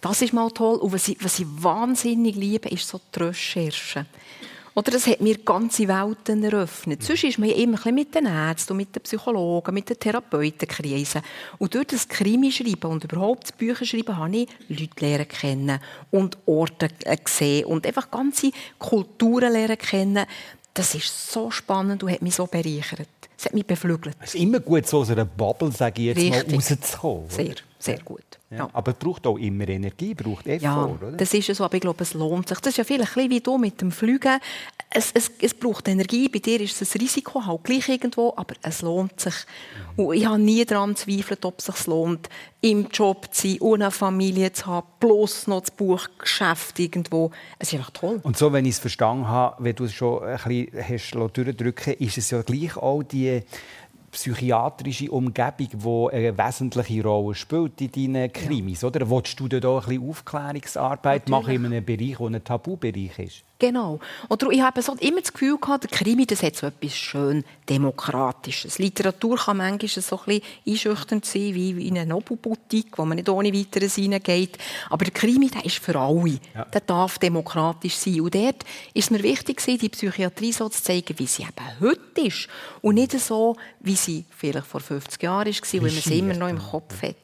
[0.01, 0.77] Das ist mal toll.
[0.77, 4.05] Und was ich, was ich wahnsinnig liebe, ist so die Recherche.
[4.79, 7.03] Oder das hat mir ganze Welten eröffnet.
[7.03, 11.21] Sonst ist man ja immer mit den Ärzten, mit den Psychologen, mit den Therapeuten kreisen.
[11.57, 15.79] Und durch das Krimi schreiben und überhaupt das Bücher schreiben, habe ich Leute lernen kennen
[16.11, 20.25] und Orte äh, gesehen und einfach ganze Kulturen lernen kennen.
[20.73, 23.09] Das ist so spannend und hat mich so bereichert.
[23.39, 24.17] Es hat mich beflügelt.
[24.19, 26.51] Es ist immer gut, so aus einer Bubble, sage ich jetzt Richtig.
[26.51, 27.29] mal, rauszukommen.
[27.29, 28.37] Sehr, sehr gut.
[28.51, 28.67] Ja.
[28.73, 31.11] Aber es braucht auch immer Energie, braucht Effort, ja, oder?
[31.11, 32.59] das ist so, aber ich glaube, es lohnt sich.
[32.59, 34.39] Das ist ja vielleicht ein bisschen wie du mit dem Fliegen.
[34.89, 38.55] Es, es, es braucht Energie, bei dir ist es ein Risiko, halt gleich irgendwo, aber
[38.63, 39.35] es lohnt sich.
[39.95, 40.03] Mhm.
[40.03, 42.27] Und ich habe nie daran zweifelt, ob es sich lohnt,
[42.61, 47.29] im Job zu sein, ohne Familie zu haben, bloß noch das Buchgeschäft irgendwo.
[47.59, 48.19] Es ist einfach toll.
[48.23, 51.93] Und so, wenn ich es verstanden habe, wenn du es schon ein bisschen hast durchdrücken
[51.93, 53.28] ist es ja gleich auch die
[54.11, 55.69] psychiatrische Umgebung,
[56.11, 58.87] die eine wesentliche Rolle spielt in deinen Krimis, ja.
[58.87, 59.09] oder?
[59.09, 61.59] Willst du da ein bisschen Aufklärungsarbeit Natürlich.
[61.59, 63.43] machen in einem Bereich, der ein Tabubereich ist?
[63.59, 63.99] Genau.
[64.29, 67.43] Oder ich habe so immer das Gefühl gehabt, der Krimi, das hat so etwas schön
[67.67, 68.79] Demokratisches.
[68.79, 73.27] Literatur kann manchmal so ein bisschen einschüchternd sein, wie in einer Nobelboutique, wo man nicht
[73.27, 74.57] ohne weiteres reingeht.
[74.89, 76.39] Aber der Krimi, der ist für alle.
[76.55, 76.65] Ja.
[76.65, 78.21] Der darf demokratisch sein.
[78.21, 82.47] Und dort ist mir wichtig, die Psychiatrie so zu zeigen, wie sie eben heute ist.
[82.81, 86.47] Und nicht so, wie sie vielleicht vor 50 Jahren war, weil man sie immer noch
[86.47, 87.15] im Kopf hat.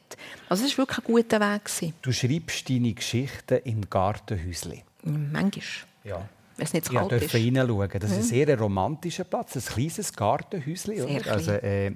[0.50, 1.94] Also es war wirklich ein guter Weg.
[2.02, 4.82] Du schreibst deine Geschichten im Gartenhäuschen.
[5.02, 5.62] Manchmal.
[6.06, 6.28] Ja.
[6.56, 7.34] Wenn es nicht zu kalt ja, ist.
[7.34, 8.00] reinschauen.
[8.00, 11.28] Das ist ein sehr romantischer Platz, ein kleines Gartenhäuschen.
[11.28, 11.92] Also, äh,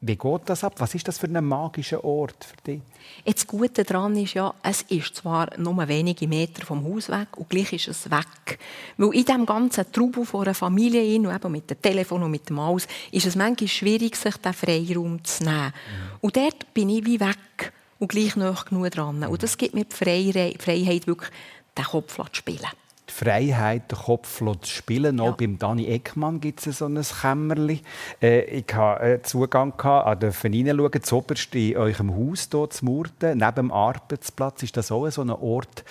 [0.00, 0.74] wie geht das ab?
[0.78, 2.80] Was ist das für ein magischer Ort für dich?
[3.24, 7.36] Jetzt das Gute daran ist ja, es ist zwar nur wenige Meter vom Haus weg
[7.36, 8.60] und gleich ist es weg.
[8.96, 12.30] Weil in diesem ganzen Trubel von einer Familie hin, und eben mit dem Telefon und
[12.30, 15.66] mit dem Maus, ist es manchmal schwierig, sich diesen Freiraum zu nehmen.
[15.66, 16.18] Mhm.
[16.20, 19.24] Und dort bin ich wie weg und gleich noch genug dran.
[19.24, 21.30] Und das gibt mir die Freiheit, wirklich
[21.76, 22.68] den Kopf zu spielen
[23.08, 25.18] die Freiheit, den Kopf zu spielen.
[25.18, 25.24] Ja.
[25.24, 27.80] Auch beim Dani Eckmann gibt es so ein Kämmerchen.
[28.22, 33.38] Äh, ich hatte äh, Zugang, gehabt, durfte reinschauen, zuoberst in eurem Haus hier zu Murten,
[33.38, 34.62] neben dem Arbeitsplatz.
[34.62, 35.84] Ist das auch so ein Ort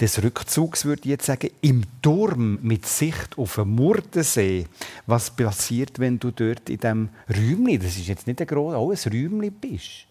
[0.00, 4.66] des Rückzugs, würde ich jetzt sagen, im Turm mit Sicht auf den Murtensee.
[5.06, 8.90] Was passiert, wenn du dort in diesem Räumchen, das ist jetzt nicht ein grosses, auch
[8.90, 10.06] ein Räumchen bist?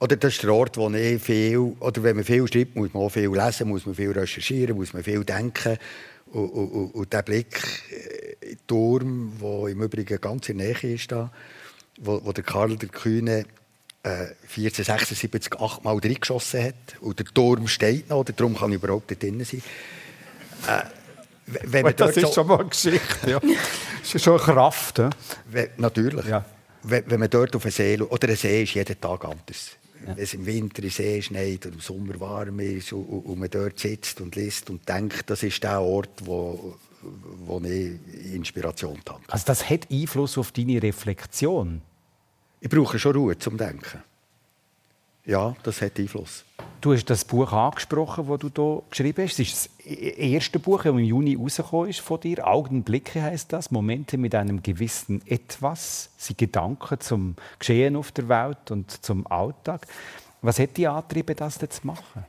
[0.00, 3.02] Oder das ist der Ort, wo ich viel, oder wenn man viel schreibt, muss man
[3.02, 5.76] auch viel lesen, muss man viel recherchieren, muss man viel denken.
[6.32, 7.60] Und, und, und der Blick
[8.40, 11.32] in den Turm, der im Übrigen ganz in der Nähe ist, da,
[12.00, 13.44] wo, wo der Karl der Kühne
[14.02, 16.74] äh, 1476 achtmal reingeschossen hat.
[17.00, 19.62] Und der Turm steht noch, darum kann ich überhaupt nicht drin sein.
[20.66, 20.82] Äh,
[21.46, 23.30] wenn man das ist so schon mal eine Geschichte.
[23.30, 23.40] Ja.
[24.02, 24.98] das ist schon eine Kraft.
[24.98, 25.10] Ja?
[25.78, 26.26] Natürlich.
[26.26, 26.44] Ja.
[26.82, 29.77] Wenn, wenn, man dort auf einen See oder ein See ist jeden Tag anders.
[30.06, 30.16] Ja.
[30.16, 33.50] Wenn es im Winter in See schneit oder im Sommer warm ist und, und, man
[33.50, 37.92] dort sitzt und liest und denkt, das ist der Ort, wo, wo ich
[38.32, 39.32] Inspiration tanke.
[39.32, 41.80] Also das hat Einfluss auf deine Reflexion?
[42.60, 44.02] Ich brauche schon Ruhe zum Denken.
[45.28, 46.46] Ja, das hat Einfluss.
[46.80, 49.38] Du hast das Buch angesprochen, das du hier geschrieben hast.
[49.38, 52.46] Es ist das e-, erste Buch, das im Juni rausgekommen ist von dir.
[52.46, 53.70] Augenblicke heißt das.
[53.70, 56.08] Momente mit einem gewissen Etwas.
[56.16, 59.86] Sie Gedanken zum Geschehen auf der Welt und zum Alltag.
[60.40, 62.24] Was hat dich angetrieben, das zu machen?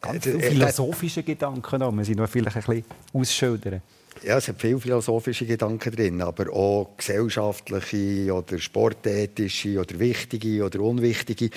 [0.00, 1.80] Ganz äh, viele äh, philosophische Gedanken.
[1.96, 3.82] Wir sie noch vielleicht ein bisschen ausschildern.
[4.24, 10.80] Ja, es hat viele philosophische Gedanken drin, aber auch gesellschaftliche oder sportäthische oder wichtige oder
[10.80, 11.50] unwichtige.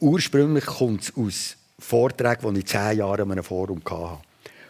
[0.00, 4.18] Ursprünglich kommt es aus Vorträgen, die ich zehn Jahre in einem Forum hatte.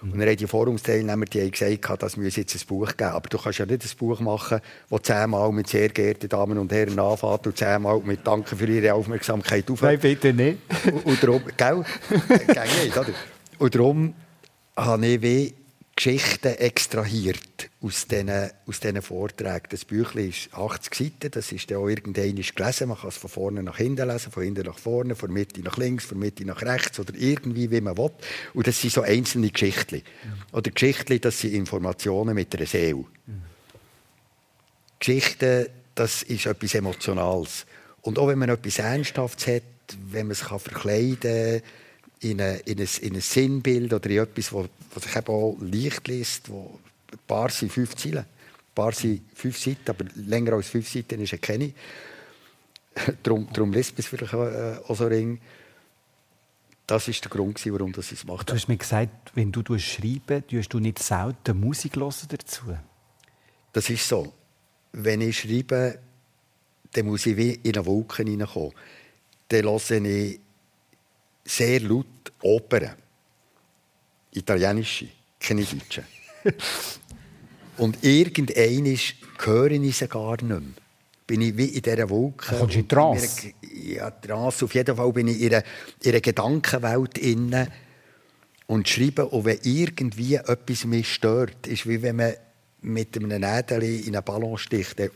[0.03, 3.11] Und dann haben die Forumsteilnehmer die haben gesagt, das müsse jetzt ein Buch geben.
[3.11, 6.73] Aber du kannst ja nicht ein Buch machen, das zehnmal mit «Sehr geehrte Damen und
[6.73, 9.93] Herren» anfängt und zehnmal mit «Danke für Ihre Aufmerksamkeit» aufhört.
[9.93, 10.59] Nein, bitte nicht.
[10.87, 11.85] und, und darum, gell?
[12.47, 13.11] Geht nicht, oder?
[13.59, 14.15] Und darum
[14.75, 15.55] habe ich wie
[16.03, 19.67] Geschichten extrahiert aus diesen, aus diesen Vorträgen.
[19.69, 22.89] Das Büchlein ist 80 Seiten, das ist dann auch irgendwann gelesen.
[22.89, 25.77] Man kann es von vorne nach hinten lesen, von hinten nach vorne, von Mitte nach
[25.77, 28.13] links, von Mitte nach rechts oder irgendwie, wie man will.
[28.55, 29.97] Und das sind so einzelne Geschichten.
[29.97, 30.57] Mhm.
[30.57, 33.05] Oder Geschichten, das sind Informationen mit einer Seele.
[33.27, 33.43] Mhm.
[35.01, 37.67] Geschichten, das ist etwas Emotionales.
[38.01, 39.63] Und auch wenn man etwas Ernsthaftes hat,
[40.11, 41.63] wenn man es verkleiden kann,
[42.21, 44.51] in, eine, in, ein, in ein Sinnbild oder in etwas,
[44.95, 46.51] was sich eben auch leicht liest.
[46.51, 46.79] Wo,
[47.13, 51.21] ein paar sind fünf Zeilen, ein paar sind fünf Seiten, aber länger als fünf Seiten
[51.21, 51.73] ist er keine.
[53.23, 55.41] darum, darum liest man es vielleicht äh, auch so ring.
[56.87, 58.51] Das war der Grund, warum ich es macht.
[58.51, 62.77] Du hast mir gesagt, wenn du schreibst, tust du nicht selten Musik dazu?
[63.73, 64.33] Das ist so.
[64.93, 66.01] Wenn ich schreibe,
[66.93, 68.73] dann muss ich wie in eine Wolke hineinkommen.
[69.49, 70.41] Dann höre ich
[71.45, 72.07] sehr laut
[72.43, 72.97] Opern.
[74.33, 75.09] Italienische,
[75.39, 76.05] keine deutsche.
[77.77, 78.95] Und irgendein
[79.39, 80.61] höre ich sie gar nicht mehr.
[81.27, 82.57] Bin ich wie in dieser Wolke.
[82.57, 83.53] Kommst du in Trance?
[83.73, 84.65] Ja, Trance.
[84.65, 85.65] Auf jeden Fall bin ich in einer,
[86.03, 87.69] in einer Gedankenwelt inne
[88.67, 89.27] und schreibe.
[89.27, 92.35] Und wenn irgendwie etwas mich stört, ist wie wenn man
[92.83, 95.11] mit einem Nädel in einen Ballon sticht, dann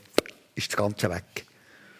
[0.55, 1.47] ist das Ganze weg.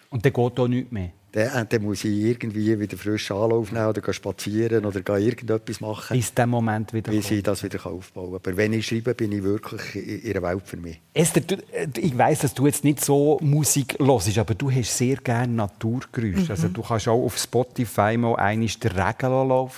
[0.09, 1.11] Und dann geht auch nichts mehr?
[1.35, 6.15] Dann, dann muss ich irgendwie wieder frisch Anlauf nehmen oder spazieren oder irgendetwas machen.
[6.15, 8.35] Bis der Moment wieder Bis ich das wieder aufbauen kann.
[8.35, 11.01] Aber wenn ich schreibe, bin ich wirklich in einer Welt für mich.
[11.13, 14.97] Esther, du, äh, ich weiss, dass du jetzt nicht so Musik hörst, aber du hast
[14.97, 16.43] sehr gerne Naturgeräusche.
[16.43, 16.51] Mhm.
[16.51, 19.25] Also du kannst auch auf Spotify mal einmal den Regen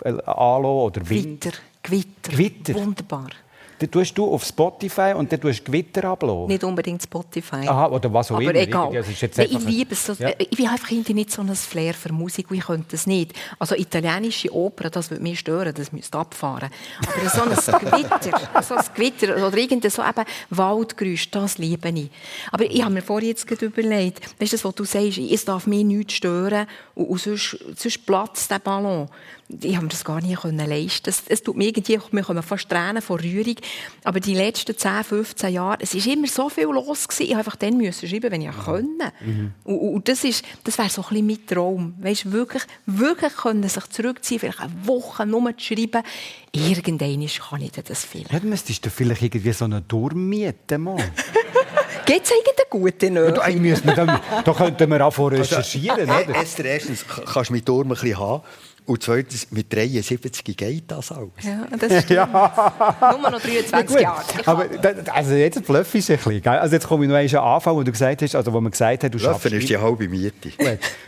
[0.06, 1.42] äh, anschauen oder Wind.
[1.42, 1.58] Gewitter.
[1.82, 2.32] Gewitter.
[2.32, 2.74] Gewitter.
[2.76, 3.30] Wunderbar.
[3.80, 6.48] Dann tust du auf Spotify und dann tust du Gewitter ablassen.
[6.48, 7.68] Nicht unbedingt Spotify.
[7.68, 8.56] Aha, oder was auch Aber immer.
[8.56, 8.98] egal.
[8.98, 10.08] Also ich liebe es.
[10.18, 10.32] Ja.
[10.38, 13.34] Ich bin einfach nicht so ein Flair für Musik, ich könnte es nicht.
[13.60, 16.70] Also italienische Oper, das würde mich stören, das müsste abfahren.
[17.00, 17.42] Aber so
[17.74, 22.10] ein Gewitter, so ein Gewitter oder irgendein so eben Waldgeräusch, das liebe ich.
[22.52, 25.84] Aber ich habe mir vorhin jetzt überlegt, weißt du, was du sagst, es darf mich
[25.84, 29.08] nichts stören und, und sonst, sonst platzt der Ballon
[29.50, 31.10] ich habe das gar nicht leisten.
[31.10, 33.56] Es, es tut mir irgendwie, wir kommen fast Tränen vor Rührung.
[34.04, 37.32] Aber die letzten 10, 15 Jahre, es ist immer so viel los gewesen.
[37.32, 38.62] Ich einfach dann müssen schreiben, wenn ich mhm.
[38.62, 39.12] können.
[39.22, 39.54] Mhm.
[39.64, 41.96] Und, und, das ist, das wäre so ein bisschen mein Traum.
[42.00, 46.04] Weißt, wirklich, wirklich können sich zurückziehen, vielleicht eine Woche nur zu schreiben.
[46.52, 48.26] Irgendwann kann ich das viel.
[48.30, 50.98] Ja, du müsstest du vielleicht irgendwie so einen Turm mieten, Mann.
[52.06, 53.84] Gibt es irgendeine gute Nähe?
[53.86, 56.08] Ja, da, da könnten wir auch recherchieren.
[56.08, 58.44] Äh, Esther, erstens kannst du meinen Turm ein bisschen haben.
[58.88, 61.32] Und zweitens, mit 73 geht das auch.
[61.42, 62.10] Ja, das stimmt.
[62.10, 63.18] ja.
[63.20, 64.24] Nur noch 23 ja, Jahre.
[64.46, 64.66] Aber
[65.14, 66.48] also jetzt bluff ist ein bisschen.
[66.48, 69.04] Also jetzt komme ich noch einmal Anfang, wo du gesagt hast, also wo man gesagt
[69.04, 69.46] hat, du schaffst...
[69.46, 70.52] ist die halbe Miete.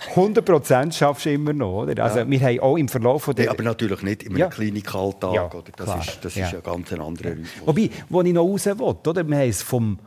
[0.09, 2.03] 100 Prozent schaffst du immer noch, oder?
[2.03, 2.29] Also ja.
[2.29, 3.45] wir haben auch im Verlauf von der...
[3.45, 4.47] Ja, aber natürlich nicht im ja.
[4.47, 5.63] Klinikalltag, ja, oder?
[5.77, 5.99] Das, klar.
[6.01, 7.49] ist, das ist ein ganz anderer Rhythmus.
[7.65, 9.25] Wobei, wo ich noch raus will, oder?
[9.25, 9.99] Wir haben es vom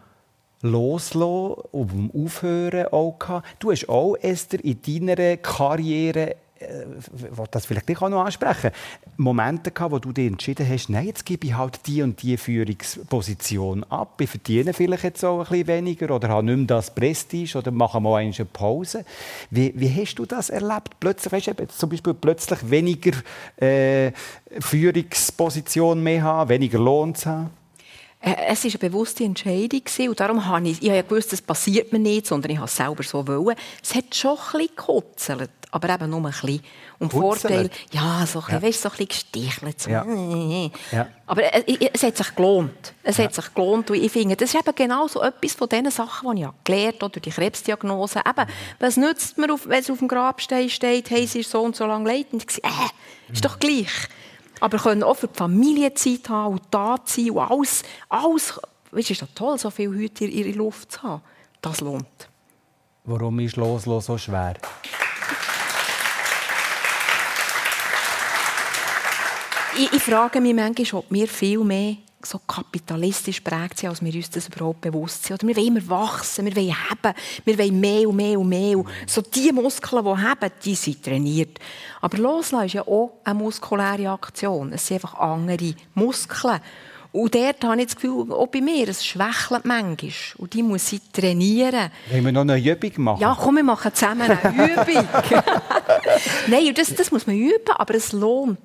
[0.60, 3.46] Loslassen und vom Aufhören auch gehabt.
[3.60, 8.70] Du hast auch, Esther, in deiner Karriere äh, das vielleicht auch noch ansprechen,
[9.16, 12.36] Momente gehabt, wo du dir entschieden hast, nein, jetzt gebe ich halt die und die
[12.36, 14.20] Führungsposition ab.
[14.20, 17.70] Ich verdiene vielleicht jetzt auch ein bisschen weniger oder habe nicht mehr das Prestige oder
[17.70, 19.04] mache mal eine Pause.
[19.50, 20.98] Wie, wie hast du das erlebt?
[21.00, 23.12] Plötzlich, weißt du, zum Beispiel plötzlich weniger
[23.56, 24.12] äh,
[24.60, 27.50] Führungsposition mehr haben, weniger Lohn zu haben?
[28.22, 31.92] Äh, es war eine bewusste Entscheidung und darum habe ich, ich habe gewusst, das passiert
[31.92, 33.56] mir nicht, sondern ich habe es selber so wollen.
[33.82, 36.62] Es hat schon ein bisschen gekützelt aber eben nur ein bisschen.
[36.98, 38.62] Und Vorteil, ja, so ein bisschen, ja.
[38.62, 39.80] weißt, so ein bisschen gestichelt.
[39.80, 39.90] So.
[39.90, 40.04] Ja.
[40.92, 41.08] Ja.
[41.26, 42.94] Aber es, hat sich gelohnt.
[43.02, 43.90] Es hat sich gelohnt.
[43.90, 47.02] Und ich finde, das ist eben genau so etwas von den Sachen, die ich gelernt
[47.02, 48.20] habe, durch die Krebsdiagnose.
[48.20, 48.46] Eben,
[48.78, 51.86] was nützt mir, wenn es auf dem Grabstein steht, hey, sie ist so und so
[51.86, 52.44] lange leidend?
[52.62, 53.90] Äh, ist doch gleich.
[54.60, 58.60] Aber können auch für die Familie Zeit haben und da sein und alles, alles
[58.92, 61.22] weißt, ist doch toll, so viel Hüte in ihrer Luft zu haben.
[61.62, 62.28] Das lohnt.
[63.04, 64.54] Warum ist Loslassen so schwer?
[69.76, 74.14] Ich, ich, frage mich manchmal, ob wir viel mehr so kapitalistisch prägt sind, als wir
[74.14, 75.42] uns das überhaupt bewusst sind.
[75.42, 77.14] Oder wir wollen immer wachsen, wir wollen haben,
[77.44, 78.78] wir wollen mehr und mehr und mehr.
[78.78, 81.58] Und so die Muskeln, die haben, die sind trainiert.
[82.00, 84.72] Aber Loslassen ist ja auch eine muskuläre Aktion.
[84.72, 86.60] Es sind einfach andere Muskeln.
[87.12, 90.12] Und dort habe ich das Gefühl, auch bei mir, es schwächelt manchmal.
[90.38, 91.90] Und die muss ich trainieren.
[92.10, 93.20] Wollen wir noch eine Übung machen?
[93.20, 95.06] Ja, komm, wir machen zusammen eine Übung.
[96.46, 98.58] Nein, das, das muss man üben, aber es lohnt.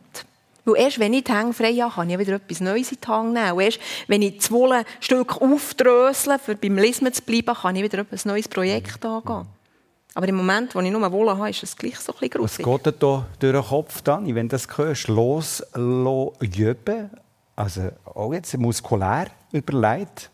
[0.68, 3.08] Weil erst wenn ich die Hänge frei habe, kann ich wieder etwas Neues in die
[3.08, 3.54] Hand nehmen.
[3.54, 8.00] Und erst wenn ich das Wolle-Stück aufdrösle, um beim Lesen zu bleiben, kann ich wieder
[8.00, 9.48] ein neues Projekt angehen.
[10.14, 12.68] Aber im Moment, wo ich nur Wolle habe, ist es gleich so ein bisschen gruselig.
[12.68, 15.08] Was geht da durch den Kopf, Dani, wenn du das hörst?
[15.08, 17.12] Loslassen,
[17.56, 20.32] also auch jetzt muskulär überlegt?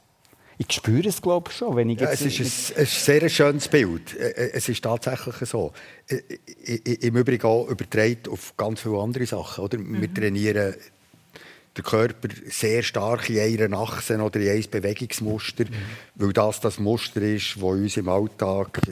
[0.67, 1.75] Ich spüre es, glaube ich, schon.
[1.75, 4.15] Wenn ich jetzt ja, es, ist ein, ein sehr schönes Bild.
[4.15, 5.73] Es ist tatsächlich so.
[6.65, 9.63] Im Übrigen auch übertragen auf ganz viele andere Sachen.
[9.63, 9.77] Oder?
[9.77, 10.01] Mhm.
[10.01, 10.75] Wir trainieren
[11.75, 15.73] den Körper sehr stark in einer Achse oder in einem Bewegungsmuster, mhm.
[16.15, 18.91] weil das das Muster ist, das uns im Alltag, äh,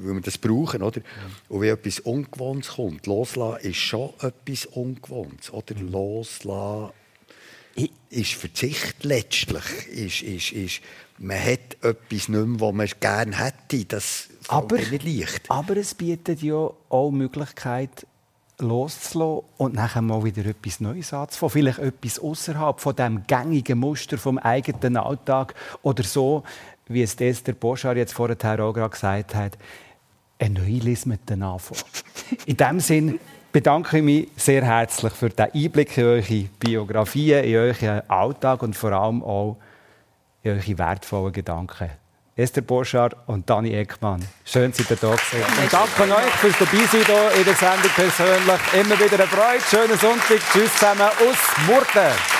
[0.00, 0.82] weil wir das brauchen.
[0.82, 1.00] Oder?
[1.00, 1.54] Mhm.
[1.54, 5.52] Und wenn etwas Ungewohntes kommt, loslassen ist schon etwas Ungewohntes.
[5.52, 5.74] Oder?
[5.74, 5.90] Mhm.
[5.90, 6.92] Loslassen
[8.10, 9.86] ist Verzicht letztlich.
[9.88, 10.80] Ist, ist, ist,
[11.18, 13.84] man hat etwas nicht mehr, was man gerne hätte.
[13.84, 15.50] Das aber, nicht leicht.
[15.50, 18.06] Aber es bietet ja auch die Möglichkeit,
[18.58, 21.52] loszulassen und nachher mal wieder etwas Neues anzufangen.
[21.52, 26.42] Vielleicht etwas außerhalb von dem gängigen Muster vom eigenen Alltag oder so,
[26.88, 29.58] wie es Esther Boschar jetzt vorher auch gerade gesagt hat,
[30.38, 31.82] ein neues mit den anfangen.
[32.46, 33.20] In dem Sinn
[33.56, 38.76] bedanke ich mich sehr herzlich für den Einblick in eure Biografien, in euren Alltag und
[38.76, 39.56] vor allem auch
[40.42, 41.88] in eure wertvollen Gedanken.
[42.36, 44.22] Esther Borschar und Dani Eckmann.
[44.44, 45.62] Schön, dass ihr da gewesen.
[45.62, 48.60] Und danke euch fürs Dabeisein hier in der Sendung persönlich.
[48.74, 49.62] Immer wieder eine Freude.
[49.70, 50.38] Schönen Sonntag.
[50.52, 52.35] Tschüss zusammen aus Murten.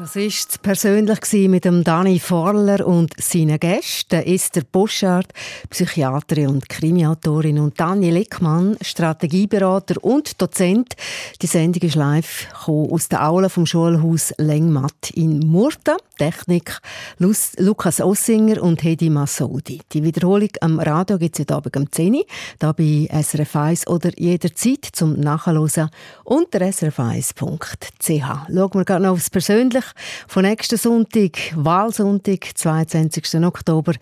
[0.00, 5.26] Das war persönlich mit dem Dani Forler und seinen Gästen, Esther Boschard,
[5.68, 10.96] Psychiaterin und Krimiautorin und Daniel Eckmann, Strategieberater und Dozent.
[11.42, 15.98] Die Sendung ist live aus der Aula vom Schulhaus Lengmatt in Murta.
[16.20, 16.80] Technik
[17.18, 19.80] Lukas Ossinger und Hedi Massoudi.
[19.90, 22.24] Die Wiederholung am Radio gibt es heute Abend um 10 Uhr,
[22.60, 25.90] hier bei SRF 1 oder jederzeit zum Nachhören
[26.24, 28.06] unter srf1.ch.
[28.06, 29.89] Schauen wir gerade noch aufs Persönliche.
[30.28, 33.44] Von nächsten Sonntag, Wahlsonntag, 22.
[33.44, 33.94] Oktober,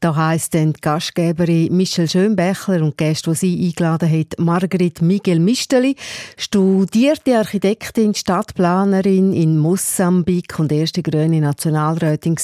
[0.00, 5.02] da heisst dann die Gastgeberin Michelle Schönbächler und die Gäste, die sie eingeladen hat, Margrit
[5.02, 5.96] Miguel Misteli,
[6.36, 12.36] studierte Architektin, Stadtplanerin in Mosambik und erste grüne Nationalrätin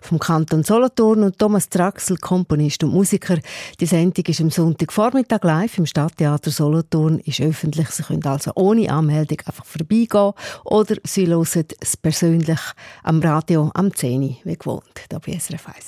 [0.00, 3.38] vom Kanton Solothurn und Thomas Traxel, Komponist und Musiker.
[3.80, 7.88] Die Sendung ist am Sonntagvormittag live im Stadttheater Solothurn, ist öffentlich.
[7.90, 10.32] Sie können also ohne Anmeldung einfach vorbeigehen
[10.64, 11.96] oder Sie hören es
[12.38, 12.60] persönlich
[13.02, 15.86] am Radio am 10 wie gewohnt, hier bei SRF 1.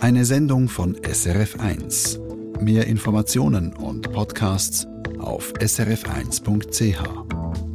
[0.00, 2.18] Eine Sendung von SRF 1.
[2.60, 4.86] Mehr Informationen und Podcasts
[5.18, 7.71] auf srf1.ch.